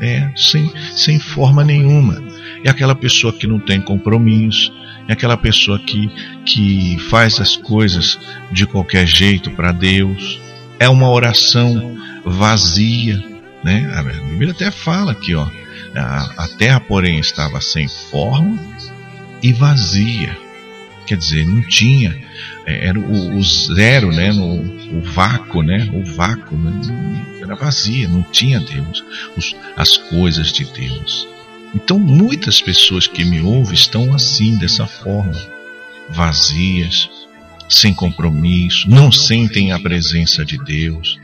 é, 0.00 0.30
sem, 0.36 0.70
sem 0.94 1.18
forma 1.18 1.64
nenhuma. 1.64 2.22
É 2.64 2.68
aquela 2.68 2.94
pessoa 2.94 3.32
que 3.32 3.46
não 3.46 3.58
tem 3.58 3.80
compromisso, 3.80 4.72
é 5.06 5.12
aquela 5.12 5.36
pessoa 5.36 5.78
que, 5.78 6.10
que 6.44 6.98
faz 7.10 7.40
as 7.40 7.56
coisas 7.56 8.18
de 8.50 8.66
qualquer 8.66 9.06
jeito 9.06 9.50
para 9.52 9.70
Deus, 9.70 10.40
é 10.78 10.88
uma 10.88 11.10
oração 11.10 11.96
vazia. 12.24 13.22
Né? 13.62 13.90
A 13.94 14.02
Bíblia 14.02 14.50
até 14.50 14.70
fala 14.70 15.12
aqui, 15.12 15.34
ó, 15.34 15.46
a, 15.94 16.44
a 16.44 16.48
terra, 16.48 16.80
porém, 16.80 17.18
estava 17.18 17.60
sem 17.60 17.88
forma 17.88 18.58
e 19.42 19.52
vazia. 19.52 20.36
Quer 21.06 21.18
dizer, 21.18 21.46
não 21.46 21.60
tinha, 21.62 22.18
é, 22.64 22.88
era 22.88 22.98
o, 22.98 23.36
o 23.36 23.42
zero, 23.42 24.10
né, 24.10 24.32
no, 24.32 24.98
o 24.98 25.02
vácuo, 25.02 25.62
né, 25.62 25.88
o 25.92 26.02
vácuo, 26.02 26.56
né, 26.56 26.72
era 27.42 27.54
vazia, 27.54 28.08
não 28.08 28.22
tinha 28.22 28.58
Deus, 28.58 29.04
os, 29.36 29.54
as 29.76 29.96
coisas 29.96 30.50
de 30.50 30.64
Deus. 30.64 31.28
Então, 31.74 31.98
muitas 31.98 32.60
pessoas 32.60 33.06
que 33.06 33.24
me 33.24 33.40
ouvem 33.40 33.74
estão 33.74 34.14
assim, 34.14 34.56
dessa 34.56 34.86
forma, 34.86 35.38
vazias, 36.08 37.10
sem 37.68 37.92
compromisso, 37.92 38.88
não 38.88 39.10
sentem 39.10 39.72
a 39.72 39.78
presença 39.78 40.44
de 40.44 40.56
Deus, 40.58 41.18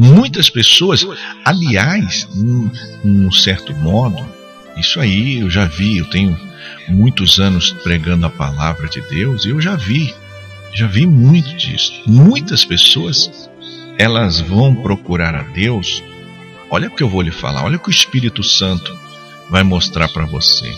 Muitas 0.00 0.48
pessoas, 0.48 1.04
aliás, 1.44 2.28
num, 2.32 2.70
num 3.02 3.32
certo 3.32 3.74
modo, 3.74 4.24
isso 4.76 5.00
aí 5.00 5.40
eu 5.40 5.50
já 5.50 5.64
vi, 5.64 5.98
eu 5.98 6.04
tenho 6.04 6.38
muitos 6.86 7.40
anos 7.40 7.72
pregando 7.82 8.24
a 8.24 8.30
palavra 8.30 8.88
de 8.88 9.00
Deus 9.00 9.44
e 9.44 9.48
eu 9.48 9.60
já 9.60 9.74
vi, 9.74 10.14
já 10.72 10.86
vi 10.86 11.04
muito 11.04 11.52
disso. 11.56 12.00
Muitas 12.06 12.64
pessoas, 12.64 13.50
elas 13.98 14.40
vão 14.40 14.72
procurar 14.72 15.34
a 15.34 15.42
Deus. 15.42 16.00
Olha 16.70 16.86
o 16.86 16.94
que 16.94 17.02
eu 17.02 17.08
vou 17.08 17.20
lhe 17.20 17.32
falar, 17.32 17.64
olha 17.64 17.76
o 17.76 17.80
que 17.80 17.88
o 17.88 17.90
Espírito 17.90 18.44
Santo 18.44 18.96
vai 19.50 19.64
mostrar 19.64 20.08
para 20.10 20.26
você. 20.26 20.72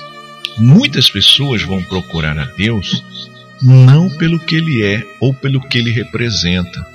Muitas 0.56 1.10
pessoas 1.10 1.62
vão 1.62 1.82
procurar 1.82 2.38
a 2.38 2.46
Deus 2.46 3.04
não 3.60 4.08
pelo 4.16 4.40
que 4.40 4.56
ele 4.56 4.82
é 4.82 5.06
ou 5.20 5.34
pelo 5.34 5.60
que 5.60 5.76
ele 5.76 5.90
representa, 5.90 6.86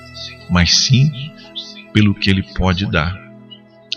mas 0.50 0.76
sim 0.76 1.35
pelo 1.96 2.14
que 2.14 2.30
ele 2.30 2.44
pode 2.44 2.86
dar. 2.86 3.18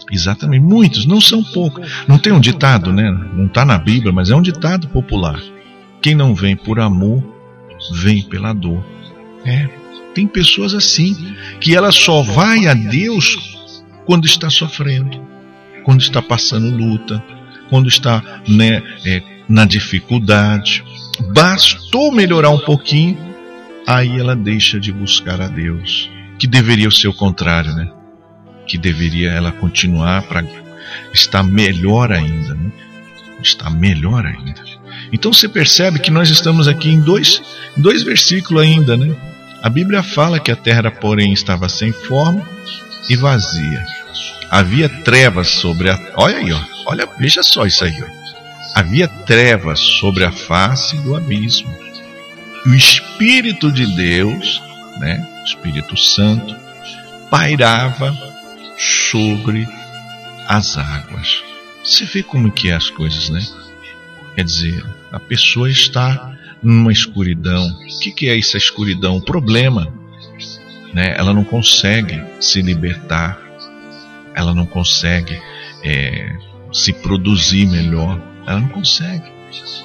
Exatamente, 0.09 0.63
muitos, 0.63 1.05
não 1.05 1.21
são 1.21 1.43
poucos. 1.43 1.91
Não 2.07 2.17
tem 2.17 2.33
um 2.33 2.39
ditado, 2.39 2.93
né? 2.93 3.11
Não 3.11 3.47
está 3.47 3.65
na 3.65 3.77
Bíblia, 3.77 4.13
mas 4.13 4.31
é 4.31 4.37
um 4.37 4.41
ditado 4.41 4.87
popular. 4.89 5.43
Quem 6.01 6.15
não 6.15 6.33
vem 6.33 6.55
por 6.55 6.79
amor, 6.79 7.25
vem 7.93 8.23
pela 8.23 8.53
dor. 8.53 8.87
É, 9.45 9.69
tem 10.15 10.29
pessoas 10.29 10.75
assim, 10.75 11.35
que 11.61 11.75
ela 11.75 11.91
só 11.91 12.23
vai 12.23 12.69
a 12.69 12.75
Deus 12.75 13.83
quando 14.07 14.27
está 14.27 14.49
sofrendo, 14.49 15.21
quando 15.83 16.01
está 16.01 16.23
passando 16.23 16.71
luta, 16.71 17.21
quando 17.69 17.89
está 17.89 18.23
né, 18.49 18.81
é, 19.05 19.21
na 19.49 19.65
dificuldade. 19.65 20.85
Bastou 21.35 22.13
melhorar 22.13 22.51
um 22.51 22.61
pouquinho, 22.61 23.19
aí 23.85 24.21
ela 24.21 24.37
deixa 24.37 24.79
de 24.79 24.93
buscar 24.93 25.41
a 25.41 25.49
Deus. 25.49 26.09
Que 26.39 26.47
deveria 26.47 26.91
ser 26.91 27.09
o 27.09 27.15
contrário, 27.15 27.75
né? 27.75 27.91
Que 28.67 28.79
deveria 28.79 29.31
ela 29.31 29.53
continuar 29.53 30.23
para 30.23 30.45
estar 31.13 31.43
melhor 31.43 32.13
ainda, 32.13 32.55
né? 32.55 32.71
Está 33.43 33.71
melhor 33.71 34.25
ainda. 34.27 34.63
Então 35.13 35.33
você 35.33 35.49
percebe 35.49 35.99
que 35.99 36.11
nós 36.11 36.31
estamos 36.31 36.69
aqui 36.69 36.91
em 36.91 37.01
dois, 37.01 37.43
dois 37.77 38.03
versículos 38.03 38.63
ainda, 38.63 38.97
né? 38.97 39.15
A 39.63 39.69
Bíblia 39.69 40.03
fala 40.03 40.39
que 40.39 40.53
a 40.53 40.57
terra, 40.57 40.91
porém, 40.91 41.33
estava 41.33 41.69
sem 41.69 41.93
forma 41.93 42.47
e 43.09 43.17
vazia. 43.17 43.85
Havia 44.51 44.89
trevas 44.89 45.49
sobre 45.49 45.91
a. 45.91 45.99
Olha 46.15 46.39
aí, 46.39 46.53
ó. 46.53 46.61
Olha, 46.87 47.09
veja 47.19 47.43
só 47.43 47.67
isso 47.67 47.85
aí, 47.85 48.03
ó. 48.03 48.19
Havia 48.75 49.09
trevas 49.09 49.81
sobre 49.81 50.25
a 50.25 50.31
face 50.31 50.97
do 50.99 51.17
abismo. 51.17 51.75
O 52.67 52.75
Espírito 52.75 53.73
de 53.73 53.87
Deus, 53.97 54.63
né, 54.99 55.27
Espírito 55.45 55.97
Santo, 55.97 56.57
pairava 57.31 58.17
sobre 58.77 59.69
as 60.47 60.77
águas. 60.79 61.43
Você 61.85 62.05
vê 62.05 62.23
como 62.23 62.51
que 62.51 62.71
é 62.71 62.75
as 62.75 62.91
coisas, 62.91 63.29
né? 63.31 63.45
Quer 64.35 64.45
dizer, 64.45 64.85
a 65.11 65.19
pessoa 65.19 65.71
está 65.71 66.33
numa 66.63 66.93
escuridão. 66.93 67.67
O 67.69 67.99
que, 68.01 68.11
que 68.13 68.29
é 68.29 68.39
essa 68.39 68.57
escuridão? 68.57 69.17
O 69.17 69.23
problema. 69.23 69.93
Né? 70.93 71.15
Ela 71.17 71.33
não 71.33 71.45
consegue 71.45 72.23
se 72.41 72.63
libertar, 72.63 73.39
ela 74.35 74.55
não 74.55 74.65
consegue 74.65 75.41
é, 75.85 76.35
se 76.73 76.93
produzir 76.93 77.67
melhor, 77.67 78.21
ela 78.47 78.61
não 78.61 78.69
consegue. 78.69 79.31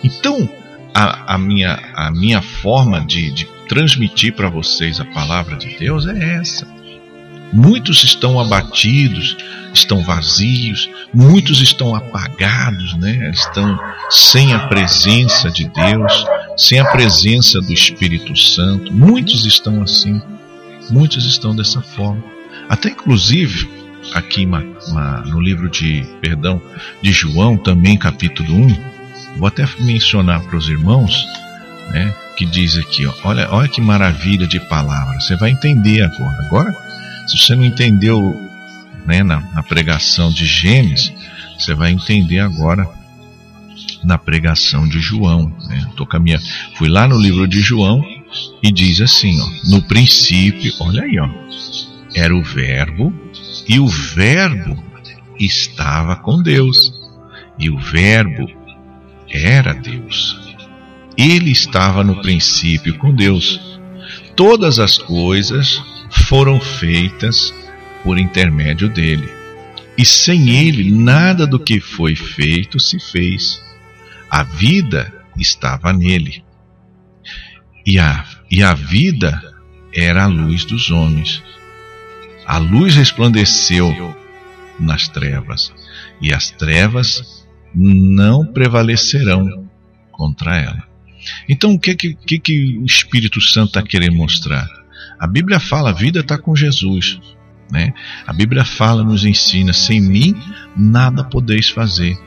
Então, 0.03 0.49
a, 0.93 1.35
a 1.35 1.37
minha, 1.37 1.79
a 1.95 2.11
minha 2.11 2.41
forma 2.41 3.01
de, 3.01 3.31
de 3.31 3.45
transmitir 3.67 4.33
para 4.33 4.49
vocês 4.49 4.99
a 4.99 5.05
palavra 5.05 5.55
de 5.55 5.77
Deus 5.77 6.05
é 6.05 6.35
essa. 6.35 6.67
Muitos 7.51 8.03
estão 8.03 8.39
abatidos, 8.39 9.37
estão 9.73 10.03
vazios, 10.03 10.89
muitos 11.13 11.61
estão 11.61 11.95
apagados, 11.95 12.95
né? 12.95 13.29
estão 13.31 13.79
sem 14.09 14.53
a 14.53 14.67
presença 14.67 15.51
de 15.51 15.69
Deus, 15.69 16.25
sem 16.57 16.79
a 16.79 16.85
presença 16.85 17.61
do 17.61 17.71
Espírito 17.71 18.35
Santo. 18.35 18.91
Muitos 18.91 19.45
estão 19.45 19.83
assim, 19.83 20.19
muitos 20.89 21.25
estão 21.25 21.55
dessa 21.55 21.81
forma. 21.81 22.23
Até 22.67 22.89
inclusive, 22.89 23.69
aqui 24.13 24.47
no 24.47 25.39
livro 25.39 25.69
de, 25.69 26.03
perdão, 26.21 26.61
de 27.01 27.11
João, 27.11 27.55
também 27.55 27.97
capítulo 27.97 28.51
1, 28.51 28.93
vou 29.37 29.47
até 29.47 29.67
mencionar 29.79 30.41
para 30.41 30.57
os 30.57 30.67
irmãos, 30.67 31.23
né, 31.91 32.13
que 32.35 32.45
diz 32.45 32.77
aqui, 32.77 33.05
ó, 33.05 33.13
olha, 33.23 33.47
olha 33.51 33.67
que 33.67 33.81
maravilha 33.81 34.47
de 34.47 34.59
palavra, 34.59 35.19
você 35.19 35.35
vai 35.35 35.51
entender 35.51 36.01
agora. 36.01 36.45
Agora 36.45 36.93
se 37.27 37.37
você 37.37 37.55
não 37.55 37.63
entendeu 37.63 38.39
né, 39.05 39.23
na, 39.23 39.39
na 39.39 39.63
pregação 39.63 40.31
de 40.31 40.45
Gênesis, 40.45 41.13
você 41.57 41.73
vai 41.73 41.91
entender 41.91 42.39
agora 42.39 42.87
na 44.03 44.17
pregação 44.17 44.87
de 44.87 44.99
João. 44.99 45.55
Né? 45.67 45.89
Tô 45.95 46.07
minha, 46.19 46.39
fui 46.75 46.89
lá 46.89 47.07
no 47.07 47.17
livro 47.17 47.47
de 47.47 47.59
João 47.59 48.03
e 48.61 48.71
diz 48.71 49.01
assim: 49.01 49.39
ó, 49.39 49.69
no 49.69 49.81
princípio, 49.83 50.73
olha 50.79 51.03
aí, 51.03 51.17
ó, 51.19 51.29
era 52.15 52.35
o 52.35 52.43
Verbo 52.43 53.13
e 53.67 53.79
o 53.79 53.87
Verbo 53.87 54.83
estava 55.39 56.15
com 56.17 56.41
Deus 56.41 56.91
e 57.57 57.69
o 57.69 57.79
Verbo 57.79 58.47
era 59.29 59.73
Deus. 59.73 60.42
Ele 61.17 61.51
estava 61.51 62.03
no 62.03 62.21
princípio 62.21 62.97
com 62.97 63.13
Deus. 63.13 63.59
Todas 64.35 64.79
as 64.79 64.97
coisas 64.97 65.81
foram 66.27 66.59
feitas 66.59 67.53
por 68.03 68.17
intermédio 68.17 68.89
dele. 68.89 69.29
E 69.97 70.05
sem 70.05 70.49
ele, 70.49 70.91
nada 70.91 71.45
do 71.45 71.59
que 71.59 71.79
foi 71.79 72.15
feito 72.15 72.79
se 72.79 72.99
fez. 72.99 73.61
A 74.29 74.43
vida 74.43 75.13
estava 75.37 75.93
nele. 75.93 76.43
E 77.85 77.99
a, 77.99 78.25
e 78.49 78.63
a 78.63 78.73
vida 78.73 79.41
era 79.93 80.23
a 80.23 80.27
luz 80.27 80.65
dos 80.65 80.89
homens. 80.89 81.43
A 82.45 82.57
luz 82.57 82.95
resplandeceu 82.95 84.15
nas 84.79 85.07
trevas, 85.07 85.71
e 86.19 86.33
as 86.33 86.49
trevas 86.49 87.45
não 87.73 88.45
prevalecerão 88.45 89.69
contra 90.11 90.57
ela. 90.57 90.92
Então, 91.47 91.73
o 91.73 91.79
que, 91.79 91.95
que, 91.95 92.39
que 92.39 92.77
o 92.77 92.85
Espírito 92.85 93.41
Santo 93.41 93.67
está 93.67 93.81
querendo 93.81 94.15
mostrar? 94.15 94.67
A 95.19 95.27
Bíblia 95.27 95.59
fala, 95.59 95.89
a 95.89 95.93
vida 95.93 96.19
está 96.19 96.37
com 96.37 96.55
Jesus. 96.55 97.19
Né? 97.71 97.93
A 98.27 98.33
Bíblia 98.33 98.65
fala, 98.65 99.03
nos 99.03 99.25
ensina: 99.25 99.73
sem 99.73 100.01
mim 100.01 100.35
nada 100.75 101.23
podeis 101.23 101.69
fazer. 101.69 102.17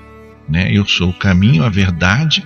Né? 0.48 0.70
Eu 0.72 0.86
sou 0.86 1.10
o 1.10 1.18
caminho, 1.18 1.64
a 1.64 1.68
verdade 1.68 2.42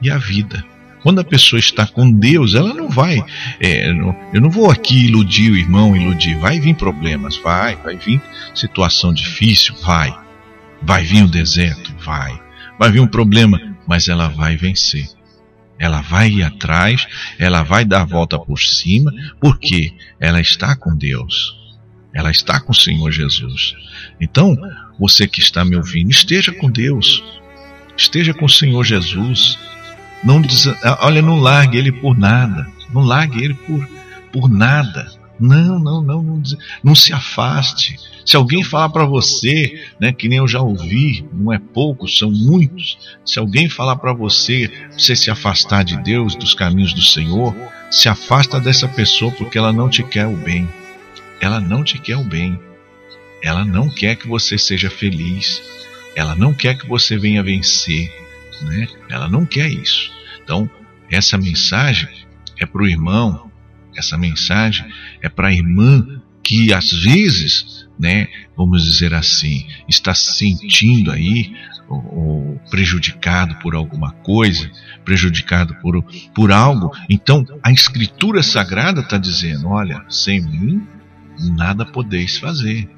e 0.00 0.10
a 0.10 0.18
vida. 0.18 0.64
Quando 1.02 1.20
a 1.20 1.24
pessoa 1.24 1.58
está 1.58 1.86
com 1.86 2.10
Deus, 2.10 2.54
ela 2.54 2.74
não 2.74 2.88
vai. 2.88 3.24
É, 3.58 3.88
eu 3.88 4.40
não 4.40 4.50
vou 4.50 4.70
aqui 4.70 5.06
iludir 5.06 5.50
o 5.50 5.56
irmão, 5.56 5.96
iludir. 5.96 6.36
Vai 6.38 6.60
vir 6.60 6.74
problemas, 6.74 7.38
vai. 7.38 7.76
Vai 7.76 7.96
vir 7.96 8.20
situação 8.54 9.12
difícil, 9.12 9.74
vai. 9.82 10.14
Vai 10.82 11.04
vir 11.04 11.24
o 11.24 11.28
deserto, 11.28 11.94
vai. 12.04 12.38
Vai 12.78 12.90
vir 12.90 13.00
um 13.00 13.06
problema, 13.06 13.60
mas 13.86 14.08
ela 14.08 14.28
vai 14.28 14.56
vencer. 14.56 15.08
Ela 15.80 16.02
vai 16.02 16.28
ir 16.28 16.42
atrás, 16.42 17.06
ela 17.38 17.62
vai 17.62 17.86
dar 17.86 18.02
a 18.02 18.04
volta 18.04 18.38
por 18.38 18.60
cima, 18.60 19.10
porque 19.40 19.94
ela 20.20 20.38
está 20.38 20.76
com 20.76 20.94
Deus. 20.94 21.58
Ela 22.12 22.30
está 22.30 22.60
com 22.60 22.72
o 22.72 22.74
Senhor 22.74 23.10
Jesus. 23.10 23.74
Então, 24.20 24.58
você 24.98 25.26
que 25.26 25.40
está 25.40 25.64
me 25.64 25.76
ouvindo, 25.76 26.10
esteja 26.10 26.52
com 26.52 26.70
Deus. 26.70 27.24
Esteja 27.96 28.34
com 28.34 28.44
o 28.44 28.50
Senhor 28.50 28.84
Jesus. 28.84 29.58
Não 30.22 30.42
olha, 31.00 31.22
não 31.22 31.40
largue 31.40 31.78
ele 31.78 31.90
por 31.90 32.18
nada. 32.18 32.66
Não 32.92 33.02
largue 33.02 33.42
ele 33.42 33.54
por, 33.54 33.88
por 34.30 34.50
nada. 34.50 35.10
Não, 35.40 35.78
não, 35.78 36.02
não, 36.02 36.22
não, 36.22 36.42
não 36.84 36.94
se 36.94 37.14
afaste. 37.14 37.96
Se 38.26 38.36
alguém 38.36 38.62
falar 38.62 38.90
para 38.90 39.06
você, 39.06 39.88
né, 39.98 40.12
que 40.12 40.28
nem 40.28 40.36
eu 40.36 40.46
já 40.46 40.60
ouvi, 40.60 41.26
não 41.32 41.50
é 41.50 41.58
pouco, 41.58 42.06
são 42.06 42.30
muitos. 42.30 42.98
Se 43.24 43.38
alguém 43.38 43.66
falar 43.66 43.96
para 43.96 44.12
você, 44.12 44.70
você 44.90 45.16
se 45.16 45.30
afastar 45.30 45.82
de 45.82 45.96
Deus, 46.02 46.34
dos 46.34 46.52
caminhos 46.52 46.92
do 46.92 47.00
Senhor, 47.00 47.56
se 47.90 48.08
afasta 48.08 48.60
dessa 48.60 48.86
pessoa 48.86 49.32
porque 49.32 49.56
ela 49.56 49.72
não 49.72 49.88
te 49.88 50.02
quer 50.02 50.26
o 50.26 50.36
bem. 50.36 50.68
Ela 51.40 51.58
não 51.58 51.82
te 51.82 51.98
quer 51.98 52.18
o 52.18 52.24
bem. 52.24 52.60
Ela 53.42 53.64
não 53.64 53.88
quer 53.88 54.16
que 54.16 54.28
você 54.28 54.58
seja 54.58 54.90
feliz. 54.90 55.62
Ela 56.14 56.36
não 56.36 56.52
quer 56.52 56.76
que 56.76 56.86
você 56.86 57.16
venha 57.16 57.42
vencer, 57.42 58.12
né? 58.62 58.86
Ela 59.08 59.26
não 59.28 59.46
quer 59.46 59.68
isso. 59.70 60.12
Então, 60.44 60.68
essa 61.10 61.38
mensagem 61.38 62.10
é 62.58 62.66
para 62.66 62.82
o 62.82 62.86
irmão 62.86 63.49
essa 63.96 64.16
mensagem 64.16 64.86
é 65.22 65.28
para 65.28 65.48
a 65.48 65.52
irmã 65.52 66.20
que 66.42 66.72
às 66.72 66.90
vezes, 66.90 67.86
né, 67.98 68.28
vamos 68.56 68.84
dizer 68.84 69.14
assim, 69.14 69.66
está 69.88 70.14
se 70.14 70.34
sentindo 70.34 71.10
aí 71.10 71.52
ou, 71.88 72.60
prejudicado 72.70 73.56
por 73.56 73.74
alguma 73.74 74.12
coisa, 74.12 74.70
prejudicado 75.04 75.74
por, 75.76 76.02
por 76.34 76.52
algo. 76.52 76.92
Então, 77.08 77.44
a 77.62 77.72
Escritura 77.72 78.42
Sagrada 78.42 79.00
está 79.00 79.18
dizendo: 79.18 79.68
olha, 79.68 80.04
sem 80.08 80.40
mim 80.40 80.86
nada 81.56 81.84
podeis 81.84 82.38
fazer. 82.38 82.88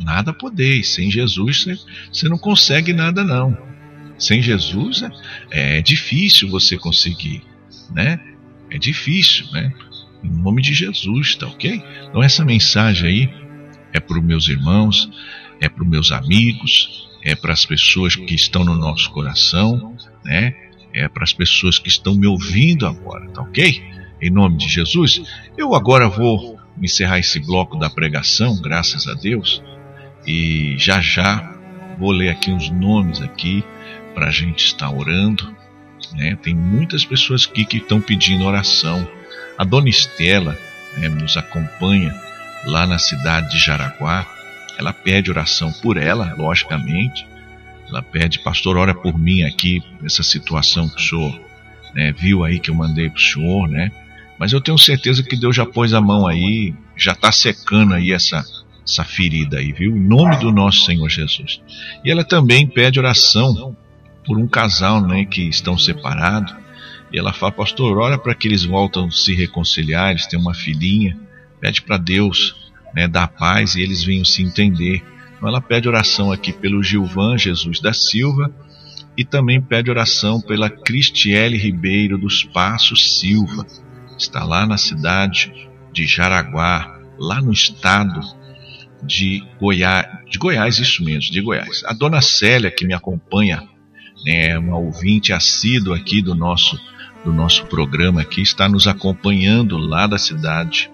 Nada 0.00 0.32
podeis. 0.32 0.88
Sem 0.94 1.10
Jesus 1.10 1.64
você, 1.64 1.78
você 2.12 2.28
não 2.28 2.38
consegue 2.38 2.92
nada, 2.92 3.24
não. 3.24 3.56
Sem 4.18 4.42
Jesus 4.42 5.02
é, 5.50 5.78
é 5.78 5.82
difícil 5.82 6.48
você 6.48 6.76
conseguir, 6.76 7.42
né? 7.90 8.20
É 8.70 8.78
difícil, 8.78 9.50
né? 9.52 9.72
Em 10.22 10.30
nome 10.30 10.62
de 10.62 10.72
Jesus, 10.72 11.34
tá 11.34 11.46
ok? 11.46 11.82
Então 12.08 12.22
essa 12.22 12.44
mensagem 12.44 13.08
aí 13.08 13.34
é 13.92 14.00
para 14.00 14.18
os 14.18 14.24
meus 14.24 14.48
irmãos, 14.48 15.10
é 15.60 15.68
para 15.68 15.82
os 15.82 15.88
meus 15.88 16.12
amigos, 16.12 17.08
é 17.22 17.34
para 17.34 17.52
as 17.52 17.64
pessoas 17.64 18.16
que 18.16 18.34
estão 18.34 18.64
no 18.64 18.74
nosso 18.74 19.10
coração, 19.10 19.96
né? 20.24 20.54
É 20.94 21.08
para 21.08 21.24
as 21.24 21.32
pessoas 21.32 21.78
que 21.78 21.88
estão 21.88 22.14
me 22.14 22.26
ouvindo 22.26 22.86
agora, 22.86 23.28
tá 23.30 23.42
ok? 23.42 23.82
Em 24.20 24.30
nome 24.30 24.56
de 24.56 24.68
Jesus, 24.68 25.22
eu 25.56 25.74
agora 25.74 26.08
vou 26.08 26.58
encerrar 26.80 27.18
esse 27.18 27.40
bloco 27.40 27.78
da 27.78 27.90
pregação, 27.90 28.60
graças 28.60 29.08
a 29.08 29.14
Deus, 29.14 29.62
e 30.26 30.76
já 30.78 31.00
já 31.00 31.58
vou 31.98 32.12
ler 32.12 32.30
aqui 32.30 32.50
uns 32.50 32.70
nomes 32.70 33.20
aqui 33.20 33.64
para 34.14 34.28
a 34.28 34.30
gente 34.30 34.64
estar 34.64 34.90
orando, 34.90 35.54
Né? 36.14 36.36
Tem 36.36 36.54
muitas 36.54 37.04
pessoas 37.04 37.48
aqui 37.50 37.64
que 37.64 37.78
estão 37.78 38.00
pedindo 38.00 38.44
oração. 38.44 39.08
A 39.62 39.64
dona 39.64 39.88
Estela 39.88 40.58
né, 40.96 41.08
nos 41.08 41.36
acompanha 41.36 42.12
lá 42.64 42.84
na 42.84 42.98
cidade 42.98 43.52
de 43.52 43.64
Jaraguá. 43.64 44.26
Ela 44.76 44.92
pede 44.92 45.30
oração 45.30 45.70
por 45.70 45.96
ela, 45.96 46.34
logicamente. 46.36 47.24
Ela 47.88 48.02
pede, 48.02 48.40
pastor, 48.40 48.76
ora 48.76 48.92
por 48.92 49.16
mim 49.16 49.44
aqui, 49.44 49.80
nessa 50.00 50.24
situação 50.24 50.88
que 50.88 50.96
o 50.96 51.00
senhor 51.00 51.40
né, 51.94 52.10
viu 52.10 52.42
aí 52.42 52.58
que 52.58 52.70
eu 52.70 52.74
mandei 52.74 53.08
para 53.08 53.18
o 53.18 53.22
senhor, 53.22 53.68
né? 53.68 53.92
Mas 54.36 54.52
eu 54.52 54.60
tenho 54.60 54.76
certeza 54.76 55.22
que 55.22 55.36
Deus 55.36 55.54
já 55.54 55.64
pôs 55.64 55.94
a 55.94 56.00
mão 56.00 56.26
aí, 56.26 56.74
já 56.96 57.12
está 57.12 57.30
secando 57.30 57.94
aí 57.94 58.10
essa, 58.10 58.44
essa 58.84 59.04
ferida 59.04 59.58
aí, 59.58 59.70
viu? 59.70 59.96
Em 59.96 60.00
nome 60.00 60.38
do 60.38 60.50
nosso 60.50 60.86
Senhor 60.86 61.08
Jesus. 61.08 61.60
E 62.04 62.10
ela 62.10 62.24
também 62.24 62.66
pede 62.66 62.98
oração 62.98 63.76
por 64.26 64.38
um 64.38 64.48
casal, 64.48 65.00
né, 65.00 65.24
que 65.24 65.42
estão 65.42 65.78
separados. 65.78 66.52
E 67.12 67.18
ela 67.18 67.32
fala, 67.32 67.52
pastor, 67.52 67.98
ora 67.98 68.16
para 68.16 68.34
que 68.34 68.48
eles 68.48 68.64
voltam 68.64 69.10
se 69.10 69.34
reconciliar, 69.34 70.10
eles 70.10 70.26
têm 70.26 70.38
uma 70.40 70.54
filhinha. 70.54 71.18
Pede 71.60 71.82
para 71.82 71.98
Deus 71.98 72.72
né, 72.94 73.06
dar 73.06 73.28
paz 73.28 73.74
e 73.74 73.82
eles 73.82 74.02
venham 74.02 74.24
se 74.24 74.42
entender. 74.42 75.02
Então 75.36 75.48
ela 75.48 75.60
pede 75.60 75.88
oração 75.88 76.32
aqui 76.32 76.52
pelo 76.52 76.82
Gilvan 76.82 77.36
Jesus 77.36 77.80
da 77.80 77.92
Silva 77.92 78.50
e 79.16 79.24
também 79.24 79.60
pede 79.60 79.90
oração 79.90 80.40
pela 80.40 80.70
Cristiele 80.70 81.58
Ribeiro 81.58 82.16
dos 82.16 82.44
Passos 82.44 83.18
Silva. 83.18 83.66
Está 84.18 84.44
lá 84.44 84.66
na 84.66 84.78
cidade 84.78 85.52
de 85.92 86.06
Jaraguá, 86.06 86.98
lá 87.18 87.40
no 87.40 87.52
estado 87.52 88.20
de 89.04 89.44
Goiás, 89.60 90.06
de 90.30 90.38
Goiás, 90.38 90.78
isso 90.78 91.04
mesmo, 91.04 91.32
de 91.32 91.40
Goiás. 91.40 91.82
A 91.84 91.92
dona 91.92 92.22
Célia, 92.22 92.70
que 92.70 92.86
me 92.86 92.94
acompanha, 92.94 93.68
é 94.26 94.58
uma 94.58 94.78
ouvinte 94.78 95.32
assídua 95.32 95.96
aqui 95.96 96.22
do 96.22 96.34
nosso, 96.34 96.80
do 97.24 97.32
nosso 97.32 97.66
programa 97.66 98.20
aqui, 98.20 98.42
está 98.42 98.68
nos 98.68 98.86
acompanhando 98.86 99.76
lá 99.76 100.06
da 100.06 100.18
cidade 100.18 100.90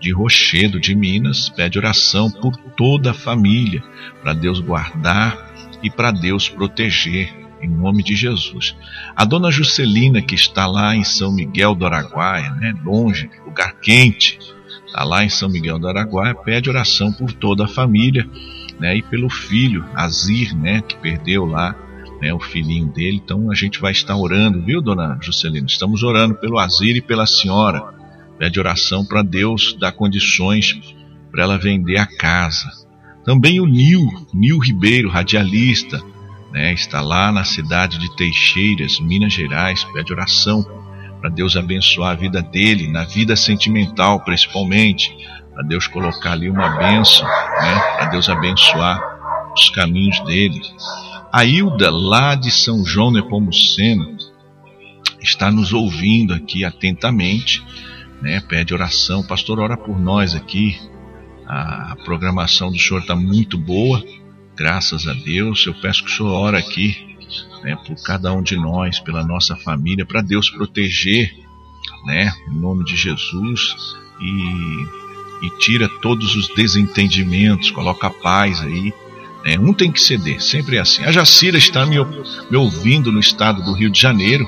de 0.00 0.12
Rochedo, 0.12 0.80
de 0.80 0.94
Minas, 0.94 1.48
pede 1.48 1.78
oração 1.78 2.30
por 2.30 2.56
toda 2.56 3.10
a 3.10 3.14
família, 3.14 3.82
para 4.22 4.32
Deus 4.32 4.60
guardar 4.60 5.52
e 5.82 5.90
para 5.90 6.10
Deus 6.10 6.48
proteger, 6.48 7.34
em 7.60 7.68
nome 7.68 8.02
de 8.02 8.14
Jesus. 8.14 8.76
A 9.16 9.24
dona 9.24 9.50
Juscelina, 9.50 10.22
que 10.22 10.34
está 10.34 10.66
lá 10.66 10.94
em 10.94 11.02
São 11.02 11.32
Miguel 11.32 11.74
do 11.74 11.84
Araguaia, 11.84 12.50
né, 12.50 12.72
longe, 12.84 13.28
lugar 13.44 13.74
quente, 13.80 14.38
está 14.86 15.02
lá 15.02 15.24
em 15.24 15.28
São 15.28 15.48
Miguel 15.48 15.78
do 15.78 15.88
Araguaia, 15.88 16.34
pede 16.34 16.70
oração 16.70 17.12
por 17.12 17.32
toda 17.32 17.64
a 17.64 17.68
família, 17.68 18.28
né, 18.78 18.96
e 18.96 19.02
pelo 19.02 19.28
filho, 19.28 19.84
Azir, 19.94 20.56
né, 20.56 20.80
que 20.82 20.96
perdeu 20.96 21.44
lá, 21.44 21.74
né, 22.20 22.32
o 22.32 22.40
filhinho 22.40 22.86
dele. 22.86 23.20
Então 23.22 23.50
a 23.50 23.54
gente 23.54 23.80
vai 23.80 23.92
estar 23.92 24.16
orando, 24.16 24.62
viu, 24.62 24.80
dona 24.80 25.18
Juscelina? 25.20 25.66
Estamos 25.66 26.02
orando 26.02 26.34
pelo 26.34 26.58
Azir 26.58 26.96
e 26.96 27.00
pela 27.00 27.26
senhora. 27.26 27.82
Pede 28.38 28.58
oração 28.60 29.04
para 29.04 29.22
Deus 29.22 29.76
dar 29.78 29.92
condições 29.92 30.78
para 31.30 31.42
ela 31.42 31.58
vender 31.58 31.98
a 31.98 32.06
casa. 32.06 32.70
Também 33.24 33.60
o 33.60 33.66
Nil, 33.66 34.08
Nil 34.32 34.58
Ribeiro, 34.58 35.10
radialista, 35.10 36.02
né, 36.52 36.72
está 36.72 37.00
lá 37.00 37.30
na 37.30 37.44
cidade 37.44 37.98
de 37.98 38.16
Teixeiras, 38.16 38.98
Minas 39.00 39.34
Gerais, 39.34 39.84
pede 39.84 40.12
oração 40.12 40.64
para 41.20 41.28
Deus 41.28 41.56
abençoar 41.56 42.12
a 42.12 42.14
vida 42.14 42.40
dele, 42.40 42.90
na 42.90 43.04
vida 43.04 43.36
sentimental 43.36 44.20
principalmente, 44.20 45.14
para 45.52 45.62
Deus 45.64 45.86
colocar 45.86 46.32
ali 46.32 46.48
uma 46.48 46.78
bênção, 46.78 47.26
né, 47.26 47.80
para 47.96 48.06
Deus 48.06 48.28
abençoar 48.28 48.98
os 49.52 49.68
caminhos 49.70 50.20
dele. 50.20 50.60
A 51.30 51.44
Hilda, 51.44 51.90
lá 51.90 52.34
de 52.34 52.50
São 52.50 52.84
João 52.84 53.10
Nepomuceno, 53.10 54.16
está 55.20 55.50
nos 55.50 55.74
ouvindo 55.74 56.32
aqui 56.32 56.64
atentamente, 56.64 57.62
né, 58.22 58.40
pede 58.40 58.72
oração. 58.72 59.22
Pastor, 59.22 59.60
ora 59.60 59.76
por 59.76 59.98
nós 59.98 60.34
aqui. 60.34 60.78
A 61.46 61.96
programação 62.04 62.70
do 62.70 62.78
senhor 62.78 63.00
está 63.00 63.14
muito 63.16 63.56
boa, 63.56 64.02
graças 64.56 65.06
a 65.06 65.12
Deus. 65.12 65.64
Eu 65.66 65.74
peço 65.74 66.04
que 66.04 66.10
o 66.10 66.14
senhor 66.14 66.30
ora 66.30 66.58
aqui 66.58 67.16
né, 67.62 67.76
por 67.86 68.02
cada 68.02 68.32
um 68.32 68.42
de 68.42 68.56
nós, 68.56 68.98
pela 68.98 69.24
nossa 69.24 69.56
família, 69.56 70.06
para 70.06 70.22
Deus 70.22 70.48
proteger, 70.50 71.34
né, 72.06 72.32
em 72.50 72.58
nome 72.58 72.84
de 72.84 72.96
Jesus, 72.96 73.76
e, 74.20 75.46
e 75.46 75.58
tira 75.58 75.88
todos 76.00 76.34
os 76.36 76.48
desentendimentos, 76.54 77.70
coloca 77.70 78.08
paz 78.10 78.60
aí. 78.62 78.92
Né, 79.48 79.58
um 79.58 79.72
tem 79.72 79.90
que 79.90 79.98
ceder, 79.98 80.42
sempre 80.42 80.76
é 80.76 80.80
assim. 80.80 81.02
A 81.04 81.10
Jacira 81.10 81.56
está 81.56 81.86
me, 81.86 81.96
me 82.50 82.56
ouvindo 82.58 83.10
no 83.10 83.18
estado 83.18 83.62
do 83.62 83.72
Rio 83.72 83.88
de 83.88 83.98
Janeiro, 83.98 84.46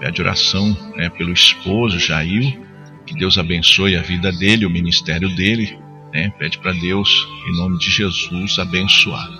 pede 0.00 0.20
oração 0.20 0.76
né, 0.96 1.08
pelo 1.08 1.32
esposo 1.32 2.00
Jair, 2.00 2.58
que 3.06 3.14
Deus 3.14 3.38
abençoe 3.38 3.94
a 3.94 4.02
vida 4.02 4.32
dele, 4.32 4.66
o 4.66 4.70
ministério 4.70 5.32
dele, 5.36 5.78
né, 6.12 6.30
pede 6.36 6.58
para 6.58 6.72
Deus, 6.72 7.28
em 7.46 7.56
nome 7.58 7.78
de 7.78 7.88
Jesus, 7.88 8.58
abençoar. 8.58 9.30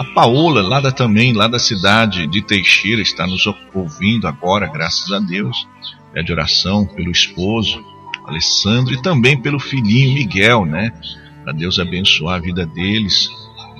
A 0.00 0.04
Paola, 0.14 0.62
lá 0.62 0.80
da, 0.80 0.90
também, 0.90 1.32
lá 1.32 1.46
da 1.46 1.60
cidade 1.60 2.26
de 2.26 2.42
Teixeira, 2.42 3.00
está 3.00 3.28
nos 3.28 3.46
ouvindo 3.72 4.26
agora, 4.26 4.66
graças 4.66 5.12
a 5.12 5.20
Deus. 5.20 5.68
Pede 6.12 6.32
oração 6.32 6.86
pelo 6.86 7.12
esposo, 7.12 7.84
Alessandro, 8.26 8.94
e 8.94 9.00
também 9.00 9.40
pelo 9.40 9.60
filhinho 9.60 10.12
Miguel, 10.14 10.64
né? 10.64 10.92
Para 11.44 11.52
Deus 11.52 11.78
abençoar 11.78 12.38
a 12.38 12.40
vida 12.40 12.66
deles 12.66 13.30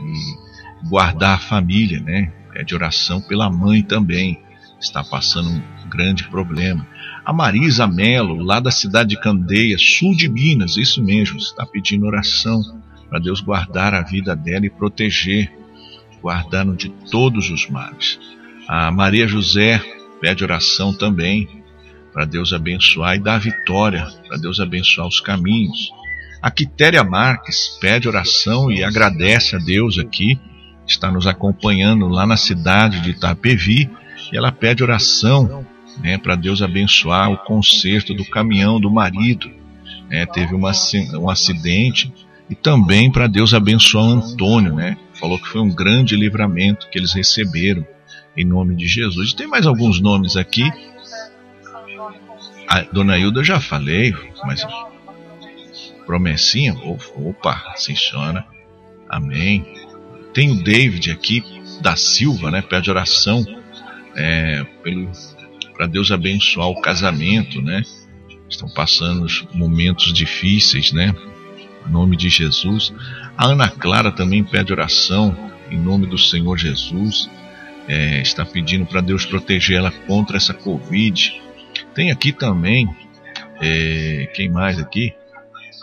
e 0.03 0.50
guardar 0.89 1.37
a 1.37 1.41
família, 1.41 2.01
né? 2.01 2.33
Pede 2.53 2.75
oração 2.75 3.21
pela 3.21 3.51
mãe 3.51 3.83
também, 3.83 4.41
está 4.81 5.05
passando 5.05 5.51
um 5.51 5.89
grande 5.89 6.25
problema. 6.29 6.87
A 7.25 7.33
Marisa 7.33 7.87
Melo, 7.87 8.43
lá 8.43 8.61
da 8.61 8.71
cidade 8.71 9.11
de 9.11 9.21
Candeia, 9.21 9.77
sul 9.79 10.17
de 10.17 10.29
Minas, 10.29 10.77
isso 10.77 11.03
mesmo, 11.03 11.39
está 11.39 11.67
pedindo 11.67 12.07
oração 12.07 12.63
para 13.09 13.19
Deus 13.19 13.41
guardar 13.41 13.95
a 13.95 14.03
vida 14.03 14.35
dela 14.35 14.67
e 14.67 14.71
proteger 14.71 15.53
guardando 16.23 16.77
de 16.77 16.89
todos 17.11 17.51
os 17.51 17.69
males. 17.69 18.19
A 18.69 18.91
Maria 18.91 19.27
José 19.27 19.83
pede 20.21 20.45
oração 20.45 20.93
também 20.93 21.49
para 22.13 22.25
Deus 22.25 22.53
abençoar 22.53 23.17
e 23.17 23.21
dar 23.21 23.39
vitória, 23.39 24.07
para 24.27 24.37
Deus 24.37 24.61
abençoar 24.61 25.07
os 25.07 25.21
caminhos. 25.21 25.91
A 26.43 26.51
Quitéria 26.51 27.05
Marques 27.05 27.79
pede 27.81 28.09
oração 28.09 28.71
e 28.71 28.83
agradece 28.83 29.57
a 29.57 29.59
Deus 29.59 29.99
aqui, 29.99 30.39
está 30.91 31.11
nos 31.11 31.27
acompanhando 31.27 32.09
lá 32.09 32.27
na 32.27 32.37
cidade 32.37 33.01
de 33.01 33.11
Itapevi, 33.11 33.91
e 34.33 34.37
ela 34.37 34.53
pede 34.53 34.83
oração 34.83 35.65
né, 36.03 36.19
para 36.19 36.37
Deus 36.37 36.63
abençoar 36.63 37.31
o 37.31 37.39
conserto 37.39 38.15
do 38.15 38.25
caminhão 38.25 38.81
do 38.81 38.91
marido. 38.91 39.51
É, 40.11 40.27
teve 40.27 40.55
uma, 40.55 40.73
um 41.19 41.31
acidente 41.31 42.13
e 42.49 42.55
também 42.55 43.11
para 43.11 43.27
Deus 43.27 43.55
abençoar 43.55 44.05
o 44.05 44.13
Antônio, 44.13 44.75
né? 44.75 44.97
falou 45.21 45.39
que 45.39 45.49
foi 45.49 45.61
um 45.61 45.73
grande 45.73 46.17
livramento 46.17 46.89
que 46.89 46.99
eles 46.99 47.13
receberam 47.13 47.87
em 48.37 48.45
nome 48.45 48.75
de 48.75 48.89
Jesus. 48.89 49.35
Tem 49.35 49.47
mais 49.47 49.67
alguns 49.67 50.01
nomes 50.01 50.37
aqui. 50.37 50.65
A 52.67 52.83
Dona 52.93 53.19
Hilda 53.19 53.41
eu 53.41 53.45
já 53.45 53.61
falei, 53.61 54.15
mas 54.45 54.67
promessinha, 56.07 56.75
opa, 57.15 57.75
sim 57.77 57.95
senhora, 57.95 58.45
amém. 59.09 59.80
Tem 60.33 60.51
o 60.51 60.63
David 60.63 61.11
aqui 61.11 61.43
da 61.81 61.97
Silva, 61.97 62.51
né? 62.51 62.63
Pede 62.63 62.91
oração 62.91 63.45
é, 64.17 64.65
para 65.75 65.87
Deus 65.87 66.13
abençoar 66.13 66.69
o 66.69 66.81
casamento, 66.81 67.61
né? 67.61 67.83
Estão 68.49 68.69
passando 68.69 69.27
momentos 69.55 70.13
difíceis, 70.13 70.93
né? 70.93 71.15
Em 71.87 71.91
nome 71.91 72.17
de 72.17 72.29
Jesus. 72.29 72.93
A 73.37 73.47
Ana 73.47 73.69
Clara 73.69 74.13
também 74.13 74.45
pede 74.45 74.73
oração 74.73 75.37
em 75.71 75.79
nome 75.79 76.07
do 76.07 76.19
Senhor 76.19 76.59
Jesus. 76.59 77.31
É, 77.89 78.21
está 78.21 78.45
pedindo 78.45 78.87
para 78.87 79.01
Deus 79.01 79.25
proteger 79.25 79.79
ela 79.79 79.91
contra 79.91 80.37
essa 80.37 80.53
Covid. 80.53 81.41
Tem 81.95 82.11
aqui 82.11 82.33
também, 82.33 82.89
é, 83.61 84.31
quem 84.35 84.49
mais 84.49 84.79
aqui? 84.79 85.15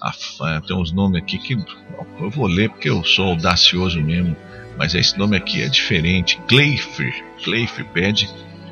Ah, 0.02 0.14
tem 0.66 0.76
uns 0.76 0.92
nomes 0.92 1.22
aqui 1.22 1.38
que 1.38 1.54
eu 1.54 2.30
vou 2.30 2.48
ler 2.48 2.70
porque 2.70 2.90
eu 2.90 3.04
sou 3.04 3.30
audacioso 3.30 4.02
mesmo, 4.02 4.36
mas 4.78 4.94
esse 4.94 5.18
nome 5.18 5.36
aqui 5.36 5.62
é 5.62 5.68
diferente. 5.68 6.40
Cleifer, 6.48 7.26
Cleifer 7.44 7.86
pede 7.86 8.30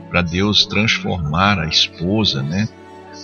para 0.10 0.22
Deus 0.22 0.66
transformar 0.66 1.60
a 1.60 1.68
esposa, 1.68 2.44
né? 2.44 2.70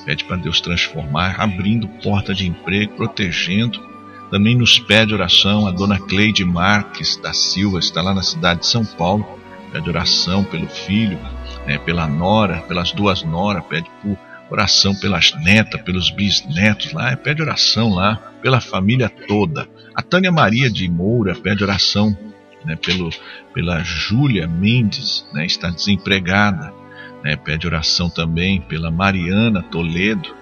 Pede 0.06 0.24
para 0.24 0.38
Deus 0.38 0.60
transformar, 0.62 1.40
abrindo 1.40 1.88
porta 1.88 2.34
de 2.34 2.48
emprego, 2.48 2.96
protegendo 2.96 3.92
também 4.32 4.56
nos 4.56 4.80
pede 4.80 5.14
oração 5.14 5.68
a 5.68 5.72
dona 5.72 6.00
Cleide 6.00 6.46
Marques 6.46 7.18
da 7.18 7.34
Silva, 7.34 7.80
está 7.80 8.02
lá 8.02 8.14
na 8.14 8.24
cidade 8.24 8.62
de 8.62 8.66
São 8.68 8.86
Paulo, 8.86 9.28
pede 9.74 9.90
oração 9.90 10.42
pelo 10.42 10.68
filho, 10.68 11.20
né, 11.68 11.78
pela 11.78 12.08
nora, 12.08 12.62
pelas 12.62 12.94
duas 12.94 13.24
noras, 13.24 13.62
pede 13.66 13.92
por 14.02 14.18
oração 14.52 14.94
pelas 14.94 15.34
netas, 15.44 15.82
pelos 15.82 16.12
bisnetos 16.12 16.92
lá, 16.92 17.16
pede 17.16 17.42
oração 17.42 17.90
lá 17.90 18.16
pela 18.42 18.60
família 18.60 19.10
toda. 19.10 19.68
A 19.96 20.02
Tânia 20.02 20.32
Maria 20.32 20.70
de 20.70 20.90
Moura 20.90 21.34
pede 21.34 21.64
oração 21.64 22.16
né, 22.66 22.76
pelo, 22.76 23.10
pela 23.54 23.82
Júlia 23.84 24.48
Mendes, 24.48 25.26
né, 25.34 25.46
está 25.46 25.70
desempregada. 25.70 26.74
né? 27.24 27.36
Pede 27.36 27.66
oração 27.66 28.10
também 28.10 28.62
pela 28.62 28.92
Mariana 28.92 29.64
Toledo. 29.64 30.36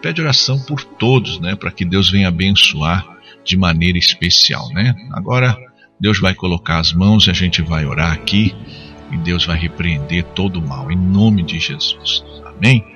Pede 0.00 0.20
oração 0.20 0.58
por 0.60 0.84
todos, 0.84 1.40
né? 1.40 1.56
Para 1.56 1.70
que 1.70 1.84
Deus 1.84 2.10
venha 2.10 2.28
abençoar 2.28 3.04
de 3.44 3.56
maneira 3.56 3.98
especial, 3.98 4.68
né? 4.70 4.94
Agora 5.12 5.56
Deus 5.98 6.20
vai 6.20 6.34
colocar 6.34 6.78
as 6.78 6.92
mãos 6.92 7.26
e 7.26 7.30
a 7.30 7.32
gente 7.32 7.62
vai 7.62 7.86
orar 7.86 8.12
aqui 8.12 8.54
e 9.10 9.16
Deus 9.16 9.44
vai 9.46 9.58
repreender 9.58 10.24
todo 10.34 10.60
o 10.60 10.68
mal 10.68 10.92
em 10.92 10.96
nome 10.96 11.42
de 11.42 11.58
Jesus. 11.58 12.22
Amém? 12.44 12.95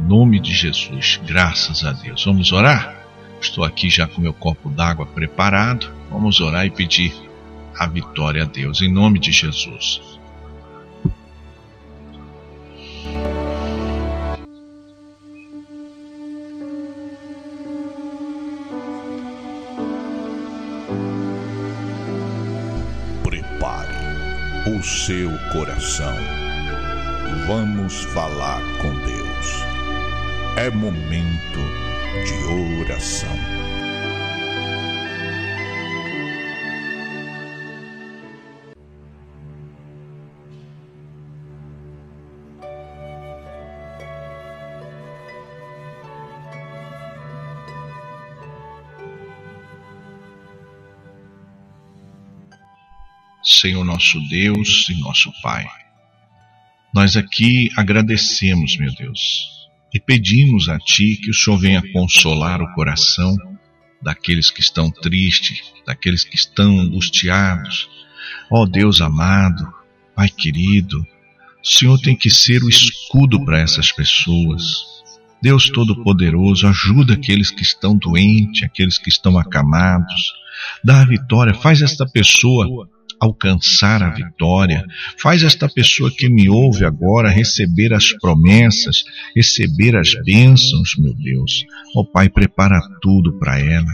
Nome 0.00 0.40
de 0.40 0.52
Jesus, 0.54 1.20
graças 1.26 1.84
a 1.84 1.92
Deus. 1.92 2.24
Vamos 2.24 2.52
orar? 2.52 2.96
Estou 3.40 3.64
aqui 3.64 3.90
já 3.90 4.06
com 4.06 4.20
meu 4.20 4.32
copo 4.32 4.70
d'água 4.70 5.06
preparado. 5.06 5.92
Vamos 6.10 6.40
orar 6.40 6.66
e 6.66 6.70
pedir 6.70 7.12
a 7.78 7.86
vitória 7.86 8.42
a 8.42 8.46
Deus 8.46 8.80
em 8.80 8.92
nome 8.92 9.18
de 9.18 9.32
Jesus. 9.32 10.00
o 24.78 24.82
seu 24.82 25.30
coração. 25.50 26.14
Vamos 27.46 28.04
falar 28.12 28.60
com 28.80 28.94
Deus. 28.94 29.77
É 30.60 30.68
momento 30.70 31.60
de 32.26 32.80
oração. 32.80 33.28
Senhor 53.44 53.84
nosso 53.84 54.18
Deus 54.28 54.88
e 54.88 54.98
nosso 54.98 55.32
Pai. 55.40 55.64
Nós 56.92 57.16
aqui 57.16 57.70
agradecemos, 57.76 58.76
meu 58.76 58.92
Deus, 58.96 59.57
e 59.92 59.98
pedimos 59.98 60.68
a 60.68 60.78
Ti 60.78 61.16
que 61.16 61.30
o 61.30 61.34
Senhor 61.34 61.58
venha 61.58 61.92
consolar 61.92 62.60
o 62.60 62.74
coração 62.74 63.36
daqueles 64.02 64.50
que 64.50 64.60
estão 64.60 64.90
tristes, 64.90 65.62
daqueles 65.86 66.24
que 66.24 66.36
estão 66.36 66.78
angustiados. 66.78 67.88
Ó 68.50 68.62
oh, 68.62 68.66
Deus 68.66 69.00
amado, 69.00 69.66
Pai 70.14 70.28
querido, 70.28 71.00
o 71.00 71.66
Senhor 71.66 71.98
tem 72.00 72.16
que 72.16 72.30
ser 72.30 72.62
o 72.62 72.68
escudo 72.68 73.44
para 73.44 73.58
essas 73.58 73.92
pessoas. 73.92 74.84
Deus 75.40 75.70
Todo-Poderoso, 75.70 76.66
ajuda 76.66 77.14
aqueles 77.14 77.50
que 77.50 77.62
estão 77.62 77.96
doentes, 77.96 78.64
aqueles 78.64 78.98
que 78.98 79.08
estão 79.08 79.38
acamados. 79.38 80.32
Dá 80.84 81.02
a 81.02 81.04
vitória, 81.04 81.54
faz 81.54 81.80
esta 81.82 82.04
pessoa 82.06 82.88
alcançar 83.20 84.02
a 84.02 84.10
vitória. 84.10 84.84
Faz 85.20 85.42
esta 85.42 85.68
pessoa 85.68 86.10
que 86.10 86.28
me 86.28 86.48
ouve 86.48 86.84
agora 86.84 87.28
receber 87.28 87.92
as 87.92 88.12
promessas, 88.12 89.04
receber 89.34 89.96
as 89.96 90.14
bênçãos, 90.24 90.92
meu 90.98 91.14
Deus. 91.14 91.64
Ó 91.96 92.00
oh, 92.00 92.04
Pai, 92.04 92.28
prepara 92.28 92.80
tudo 93.02 93.38
para 93.38 93.58
ela. 93.58 93.90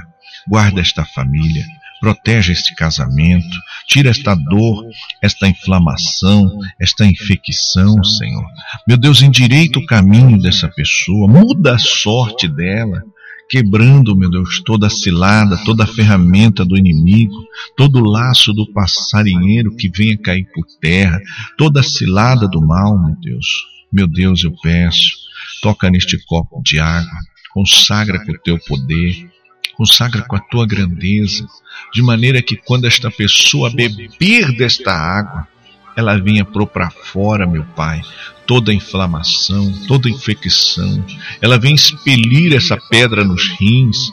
Guarda 0.49 0.81
esta 0.81 1.05
família. 1.05 1.65
Protege 2.01 2.53
este 2.53 2.75
casamento, 2.75 3.57
tira 3.89 4.11
esta 4.11 4.35
dor, 4.35 4.85
esta 5.23 5.49
inflamação, 5.49 6.59
esta 6.79 7.07
infecção, 7.07 8.03
Senhor. 8.05 8.45
Meu 8.87 8.99
Deus, 8.99 9.23
endireita 9.23 9.79
o 9.79 9.87
caminho 9.87 10.39
dessa 10.39 10.69
pessoa, 10.69 11.27
muda 11.27 11.77
a 11.77 11.79
sorte 11.79 12.47
dela, 12.47 13.03
quebrando, 13.49 14.17
meu 14.17 14.31
Deus, 14.31 14.63
toda 14.65 14.89
cilada, 14.89 15.57
toda 15.65 15.87
ferramenta 15.87 16.65
do 16.65 16.77
inimigo, 16.77 17.35
todo 17.77 18.05
laço 18.05 18.53
do 18.53 18.71
passarinheiro 18.73 19.75
que 19.77 19.91
venha 19.91 20.19
cair 20.19 20.47
por 20.55 20.65
terra, 20.81 21.21
toda 21.57 21.83
cilada 21.83 22.49
do 22.49 22.61
mal, 22.61 22.99
meu 22.99 23.17
Deus. 23.21 23.47
Meu 23.93 24.07
Deus, 24.07 24.43
eu 24.43 24.53
peço, 24.63 25.13
toca 25.63 25.89
neste 25.89 26.19
copo 26.27 26.61
de 26.65 26.81
água, 26.81 27.19
consagra 27.53 28.25
com 28.25 28.33
o 28.33 28.39
teu 28.39 28.59
poder, 28.59 29.31
consagra 29.77 30.23
com 30.23 30.35
a 30.35 30.41
tua 30.41 30.67
grandeza, 30.67 31.47
de 31.93 32.03
maneira 32.03 32.43
que 32.43 32.57
quando 32.57 32.87
esta 32.87 33.11
pessoa 33.11 33.71
beber 33.71 34.57
desta 34.57 34.93
água, 34.93 35.47
ela 35.97 36.19
venha 36.19 36.45
pôr 36.45 36.67
para 36.67 36.91
fora, 36.91 37.47
meu 37.47 37.65
Pai, 37.77 38.03
toda 38.47 38.75
inflamação, 38.75 39.73
toda 39.87 40.11
infecção. 40.11 41.05
Ela 41.41 41.59
vem 41.59 41.75
expelir 41.75 42.55
essa 42.55 42.77
pedra 42.89 43.25
nos 43.25 43.49
rins. 43.59 44.13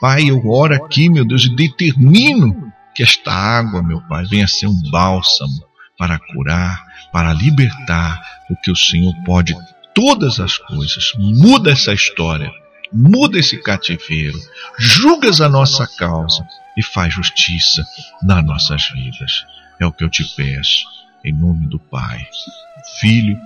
Pai, 0.00 0.30
eu 0.30 0.46
oro 0.48 0.74
aqui, 0.74 1.08
meu 1.08 1.24
Deus, 1.24 1.44
e 1.44 1.54
determino 1.54 2.72
que 2.94 3.02
esta 3.02 3.32
água, 3.32 3.82
meu 3.82 4.00
Pai, 4.02 4.24
venha 4.24 4.48
ser 4.48 4.66
um 4.66 4.90
bálsamo 4.90 5.64
para 5.96 6.18
curar, 6.18 6.84
para 7.12 7.32
libertar, 7.32 8.20
porque 8.48 8.70
o 8.70 8.76
Senhor 8.76 9.14
pode 9.24 9.54
todas 9.94 10.40
as 10.40 10.58
coisas. 10.58 11.12
Muda 11.16 11.70
essa 11.70 11.92
história, 11.92 12.50
muda 12.92 13.38
esse 13.38 13.62
cativeiro, 13.62 14.38
julgas 14.78 15.40
a 15.40 15.48
nossa 15.48 15.86
causa 15.86 16.46
e 16.76 16.82
faz 16.82 17.14
justiça 17.14 17.84
nas 18.22 18.44
nossas 18.44 18.90
vidas. 18.90 19.44
É 19.80 19.86
o 19.86 19.92
que 19.92 20.04
eu 20.04 20.10
te 20.10 20.24
peço, 20.36 20.84
em 21.24 21.32
nome 21.32 21.66
do 21.68 21.78
Pai, 21.78 22.18
do 22.18 23.00
Filho 23.00 23.38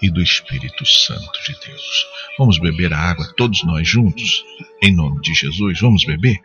e 0.00 0.10
do 0.10 0.20
Espírito 0.22 0.84
Santo 0.84 1.42
de 1.42 1.58
Deus. 1.66 2.06
Vamos 2.38 2.58
beber 2.58 2.92
a 2.92 2.98
água 2.98 3.32
todos 3.36 3.64
nós 3.64 3.88
juntos? 3.88 4.44
Em 4.82 4.94
nome 4.94 5.20
de 5.22 5.34
Jesus, 5.34 5.80
vamos 5.80 6.04
beber? 6.04 6.40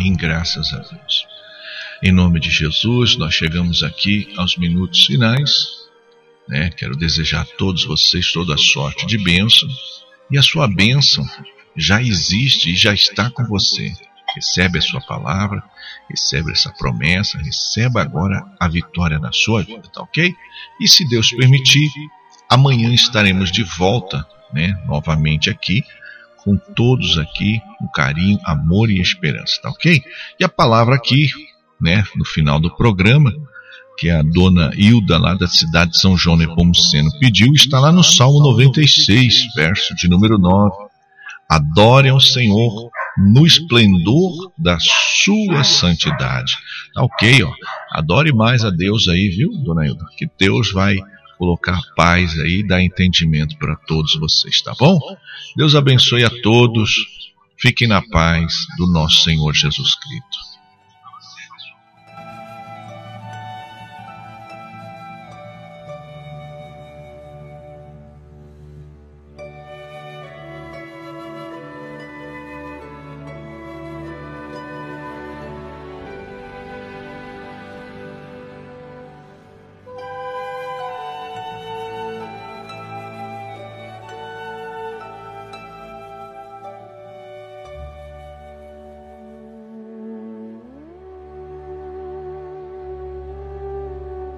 Amém, 0.00 0.16
graças 0.16 0.72
a 0.72 0.78
Deus. 0.78 1.26
Em 2.02 2.10
nome 2.10 2.40
de 2.40 2.48
Jesus, 2.48 3.18
nós 3.18 3.34
chegamos 3.34 3.82
aqui 3.82 4.32
aos 4.38 4.56
minutos 4.56 5.04
finais. 5.04 5.66
Né? 6.48 6.70
Quero 6.70 6.96
desejar 6.96 7.42
a 7.42 7.44
todos 7.44 7.84
vocês 7.84 8.32
toda 8.32 8.56
sorte 8.56 9.06
de 9.06 9.22
bênção. 9.22 9.68
E 10.30 10.38
a 10.38 10.42
sua 10.42 10.66
bênção 10.66 11.22
já 11.76 12.00
existe 12.00 12.70
e 12.70 12.76
já 12.76 12.94
está 12.94 13.30
com 13.30 13.44
você. 13.44 13.92
Recebe 14.34 14.78
a 14.78 14.80
sua 14.80 15.02
palavra, 15.02 15.62
recebe 16.08 16.50
essa 16.50 16.72
promessa, 16.72 17.36
receba 17.36 18.00
agora 18.00 18.42
a 18.58 18.68
vitória 18.68 19.18
na 19.18 19.32
sua 19.32 19.62
vida, 19.62 19.82
tá 19.92 20.00
ok? 20.00 20.34
E 20.80 20.88
se 20.88 21.06
Deus 21.10 21.30
permitir, 21.30 21.90
amanhã 22.48 22.90
estaremos 22.94 23.52
de 23.52 23.64
volta, 23.64 24.26
né, 24.50 24.82
novamente 24.86 25.50
aqui 25.50 25.84
com 26.44 26.56
todos 26.56 27.18
aqui 27.18 27.60
o 27.80 27.88
carinho, 27.90 28.38
amor 28.44 28.90
e 28.90 29.00
esperança, 29.00 29.60
tá 29.62 29.70
ok? 29.70 30.02
E 30.38 30.44
a 30.44 30.48
palavra 30.48 30.94
aqui, 30.94 31.28
né, 31.80 32.04
no 32.16 32.24
final 32.24 32.60
do 32.60 32.74
programa, 32.74 33.32
que 33.98 34.08
a 34.08 34.22
dona 34.22 34.70
Hilda 34.74 35.18
lá 35.18 35.34
da 35.34 35.46
cidade 35.46 35.92
de 35.92 36.00
São 36.00 36.16
João 36.16 36.36
Nepomuceno 36.36 37.10
pediu, 37.18 37.52
está 37.52 37.78
lá 37.78 37.92
no 37.92 38.02
Salmo 38.02 38.40
96, 38.40 39.54
verso 39.54 39.94
de 39.94 40.08
número 40.08 40.38
9. 40.38 40.74
Adorem 41.48 42.10
ao 42.10 42.20
Senhor 42.20 42.90
no 43.18 43.44
esplendor 43.44 44.52
da 44.56 44.78
sua 44.80 45.64
santidade. 45.64 46.56
Tá 46.94 47.02
ok, 47.02 47.42
ó. 47.42 47.52
Adore 47.92 48.32
mais 48.32 48.64
a 48.64 48.70
Deus 48.70 49.08
aí, 49.08 49.28
viu, 49.28 49.50
dona 49.64 49.86
Hilda? 49.86 50.04
Que 50.16 50.28
Deus 50.38 50.72
vai 50.72 50.96
colocar 51.40 51.80
paz 51.96 52.38
aí, 52.38 52.62
dar 52.62 52.82
entendimento 52.82 53.56
para 53.56 53.74
todos 53.74 54.14
vocês, 54.16 54.60
tá 54.60 54.74
bom? 54.78 55.00
Deus 55.56 55.74
abençoe 55.74 56.22
a 56.22 56.28
todos. 56.42 56.92
Fiquem 57.58 57.88
na 57.88 58.02
paz 58.02 58.52
do 58.76 58.86
nosso 58.86 59.22
Senhor 59.22 59.54
Jesus 59.54 59.94
Cristo. 59.94 60.49